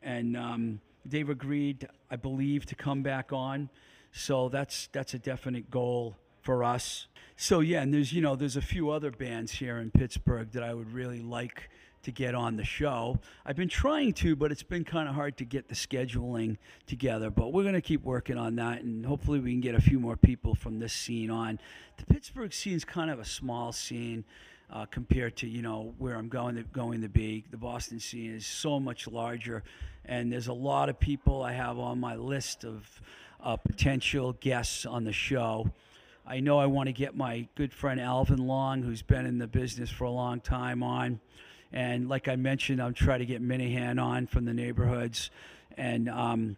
and 0.00 0.36
um, 0.36 0.80
they've 1.04 1.28
agreed, 1.28 1.88
I 2.08 2.14
believe, 2.16 2.66
to 2.66 2.76
come 2.76 3.02
back 3.02 3.32
on. 3.32 3.68
So 4.12 4.48
that's 4.48 4.88
that's 4.92 5.14
a 5.14 5.18
definite 5.18 5.70
goal 5.72 6.16
for 6.42 6.62
us. 6.62 7.08
So 7.36 7.58
yeah, 7.58 7.82
and 7.82 7.92
there's 7.92 8.12
you 8.12 8.22
know 8.22 8.36
there's 8.36 8.56
a 8.56 8.62
few 8.62 8.90
other 8.90 9.10
bands 9.10 9.50
here 9.50 9.78
in 9.78 9.90
Pittsburgh 9.90 10.52
that 10.52 10.62
I 10.62 10.72
would 10.72 10.92
really 10.92 11.20
like 11.20 11.68
to 12.02 12.12
get 12.12 12.34
on 12.34 12.56
the 12.56 12.64
show. 12.64 13.18
I've 13.44 13.56
been 13.56 13.68
trying 13.68 14.12
to, 14.14 14.34
but 14.36 14.50
it's 14.52 14.62
been 14.62 14.84
kind 14.84 15.08
of 15.08 15.14
hard 15.14 15.36
to 15.38 15.44
get 15.44 15.68
the 15.68 15.74
scheduling 15.74 16.56
together. 16.86 17.30
But 17.30 17.52
we're 17.52 17.62
going 17.62 17.74
to 17.74 17.80
keep 17.80 18.02
working 18.02 18.38
on 18.38 18.56
that, 18.56 18.82
and 18.82 19.04
hopefully 19.04 19.40
we 19.40 19.52
can 19.52 19.60
get 19.60 19.74
a 19.74 19.80
few 19.80 20.00
more 20.00 20.16
people 20.16 20.54
from 20.54 20.78
this 20.78 20.92
scene 20.92 21.30
on. 21.30 21.58
The 21.98 22.06
Pittsburgh 22.06 22.52
scene 22.52 22.74
is 22.74 22.84
kind 22.84 23.10
of 23.10 23.18
a 23.18 23.24
small 23.24 23.72
scene. 23.72 24.24
Uh, 24.72 24.86
compared 24.86 25.36
to 25.36 25.48
you 25.48 25.62
know 25.62 25.92
where 25.98 26.14
I'm 26.14 26.28
going 26.28 26.54
to, 26.54 26.62
going 26.62 27.00
to 27.00 27.08
be, 27.08 27.44
the 27.50 27.56
Boston 27.56 27.98
scene 27.98 28.32
is 28.32 28.46
so 28.46 28.78
much 28.78 29.08
larger, 29.08 29.64
and 30.04 30.32
there's 30.32 30.46
a 30.46 30.52
lot 30.52 30.88
of 30.88 31.00
people 31.00 31.42
I 31.42 31.54
have 31.54 31.76
on 31.80 31.98
my 31.98 32.14
list 32.14 32.64
of 32.64 32.88
uh, 33.42 33.56
potential 33.56 34.34
guests 34.34 34.86
on 34.86 35.02
the 35.02 35.12
show. 35.12 35.72
I 36.24 36.38
know 36.38 36.60
I 36.60 36.66
want 36.66 36.86
to 36.86 36.92
get 36.92 37.16
my 37.16 37.48
good 37.56 37.72
friend 37.72 38.00
Alvin 38.00 38.46
Long, 38.46 38.82
who's 38.84 39.02
been 39.02 39.26
in 39.26 39.38
the 39.38 39.48
business 39.48 39.90
for 39.90 40.04
a 40.04 40.10
long 40.10 40.40
time, 40.40 40.84
on. 40.84 41.18
And 41.72 42.08
like 42.08 42.28
I 42.28 42.36
mentioned, 42.36 42.82
I'm 42.82 42.94
trying 42.94 43.20
to 43.20 43.26
get 43.26 43.40
Minehan 43.40 43.98
on 43.98 44.26
from 44.26 44.44
the 44.44 44.54
neighborhoods, 44.54 45.30
and 45.76 46.08
um, 46.08 46.56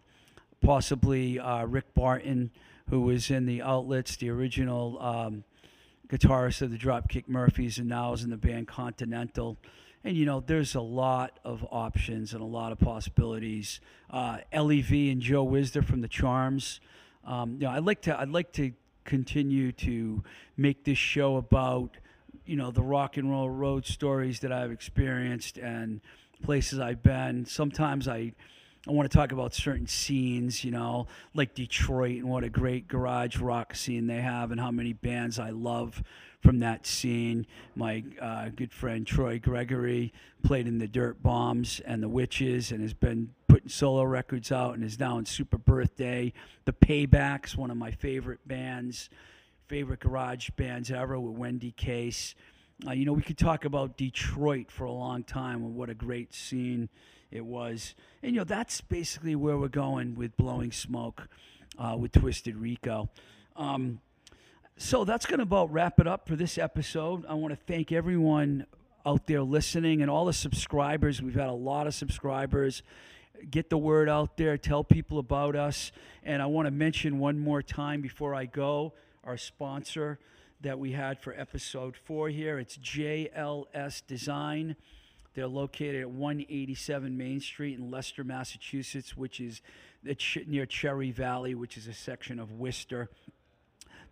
possibly 0.62 1.38
uh, 1.38 1.64
Rick 1.66 1.94
Barton, 1.94 2.50
who 2.88 3.02
was 3.02 3.30
in 3.30 3.46
the 3.46 3.62
outlets, 3.62 4.16
the 4.16 4.30
original 4.30 5.00
um, 5.02 5.44
guitarist 6.08 6.62
of 6.62 6.70
the 6.70 6.78
Dropkick 6.78 7.28
Murphys, 7.28 7.78
and 7.78 7.88
now 7.88 8.12
is 8.12 8.24
in 8.24 8.30
the 8.30 8.36
band 8.36 8.68
Continental. 8.68 9.58
And 10.04 10.16
you 10.16 10.26
know, 10.26 10.40
there's 10.40 10.74
a 10.74 10.80
lot 10.80 11.38
of 11.44 11.64
options 11.70 12.32
and 12.32 12.42
a 12.42 12.46
lot 12.46 12.72
of 12.72 12.78
possibilities. 12.78 13.80
Uh, 14.10 14.38
Lev 14.52 14.90
and 14.90 15.20
Joe 15.20 15.46
Wisder 15.46 15.84
from 15.84 16.00
the 16.00 16.08
Charms. 16.08 16.80
Um, 17.24 17.54
you 17.54 17.66
know, 17.66 17.70
I'd 17.70 17.84
like 17.84 18.02
to 18.02 18.18
I'd 18.18 18.30
like 18.30 18.52
to 18.52 18.72
continue 19.04 19.72
to 19.72 20.22
make 20.56 20.84
this 20.84 20.98
show 20.98 21.36
about 21.36 21.96
you 22.46 22.56
know 22.56 22.70
the 22.70 22.82
rock 22.82 23.16
and 23.16 23.30
roll 23.30 23.50
road 23.50 23.86
stories 23.86 24.40
that 24.40 24.52
I've 24.52 24.70
experienced 24.70 25.58
and 25.58 26.00
places 26.42 26.78
I've 26.78 27.02
been. 27.02 27.46
Sometimes 27.46 28.08
I 28.08 28.32
I 28.86 28.90
want 28.90 29.08
to 29.08 29.16
talk 29.16 29.30
about 29.30 29.54
certain 29.54 29.86
scenes, 29.86 30.64
you 30.64 30.72
know, 30.72 31.06
like 31.34 31.54
Detroit 31.54 32.16
and 32.16 32.28
what 32.28 32.42
a 32.42 32.48
great 32.48 32.88
garage 32.88 33.38
rock 33.38 33.76
scene 33.76 34.08
they 34.08 34.20
have, 34.20 34.50
and 34.50 34.60
how 34.60 34.72
many 34.72 34.92
bands 34.92 35.38
I 35.38 35.50
love 35.50 36.02
from 36.40 36.58
that 36.60 36.84
scene. 36.84 37.46
My 37.76 38.02
uh, 38.20 38.48
good 38.48 38.72
friend 38.72 39.06
Troy 39.06 39.38
Gregory 39.38 40.12
played 40.42 40.66
in 40.66 40.78
the 40.78 40.88
Dirt 40.88 41.22
Bombs 41.22 41.80
and 41.86 42.02
the 42.02 42.08
Witches, 42.08 42.72
and 42.72 42.82
has 42.82 42.92
been 42.92 43.32
putting 43.46 43.68
solo 43.68 44.02
records 44.02 44.50
out, 44.50 44.74
and 44.74 44.82
is 44.82 44.98
now 44.98 45.16
in 45.18 45.26
Super 45.26 45.58
Birthday. 45.58 46.32
The 46.64 46.72
Paybacks, 46.72 47.56
one 47.56 47.70
of 47.70 47.76
my 47.76 47.92
favorite 47.92 48.40
bands, 48.48 49.10
favorite 49.72 50.00
garage 50.00 50.50
bands 50.50 50.90
ever, 50.90 51.18
with 51.18 51.34
Wendy 51.34 51.70
Case. 51.70 52.34
Uh, 52.86 52.90
you 52.90 53.06
know, 53.06 53.14
we 53.14 53.22
could 53.22 53.38
talk 53.38 53.64
about 53.64 53.96
Detroit 53.96 54.70
for 54.70 54.84
a 54.84 54.92
long 54.92 55.24
time 55.24 55.64
and 55.64 55.74
what 55.74 55.88
a 55.88 55.94
great 55.94 56.34
scene 56.34 56.90
it 57.30 57.42
was. 57.42 57.94
And, 58.22 58.32
you 58.32 58.40
know, 58.40 58.44
that's 58.44 58.82
basically 58.82 59.34
where 59.34 59.56
we're 59.56 59.68
going 59.68 60.14
with 60.14 60.36
Blowing 60.36 60.72
Smoke 60.72 61.26
uh, 61.78 61.96
with 61.98 62.12
Twisted 62.12 62.54
Rico. 62.54 63.08
Um, 63.56 64.02
so 64.76 65.04
that's 65.06 65.24
going 65.24 65.38
to 65.38 65.44
about 65.44 65.72
wrap 65.72 65.98
it 65.98 66.06
up 66.06 66.28
for 66.28 66.36
this 66.36 66.58
episode. 66.58 67.24
I 67.26 67.32
want 67.32 67.54
to 67.54 67.64
thank 67.66 67.92
everyone 67.92 68.66
out 69.06 69.26
there 69.26 69.40
listening 69.40 70.02
and 70.02 70.10
all 70.10 70.26
the 70.26 70.34
subscribers. 70.34 71.22
We've 71.22 71.34
had 71.34 71.48
a 71.48 71.52
lot 71.52 71.86
of 71.86 71.94
subscribers. 71.94 72.82
Get 73.50 73.70
the 73.70 73.78
word 73.78 74.10
out 74.10 74.36
there, 74.36 74.58
tell 74.58 74.84
people 74.84 75.18
about 75.18 75.56
us. 75.56 75.92
And 76.22 76.42
I 76.42 76.46
want 76.46 76.66
to 76.66 76.70
mention 76.70 77.18
one 77.18 77.38
more 77.38 77.62
time 77.62 78.02
before 78.02 78.34
I 78.34 78.44
go 78.44 78.92
our 79.24 79.36
sponsor 79.36 80.18
that 80.60 80.78
we 80.78 80.92
had 80.92 81.18
for 81.18 81.38
episode 81.38 81.96
four 81.96 82.28
here. 82.28 82.58
It's 82.58 82.76
JLS 82.76 84.06
Design. 84.06 84.76
They're 85.34 85.46
located 85.46 86.02
at 86.02 86.10
187 86.10 87.16
Main 87.16 87.40
Street 87.40 87.78
in 87.78 87.90
Leicester, 87.90 88.22
Massachusetts, 88.22 89.16
which 89.16 89.40
is 89.40 89.62
near 90.46 90.66
Cherry 90.66 91.10
Valley, 91.10 91.54
which 91.54 91.76
is 91.76 91.86
a 91.86 91.94
section 91.94 92.38
of 92.38 92.52
Worcester. 92.52 93.08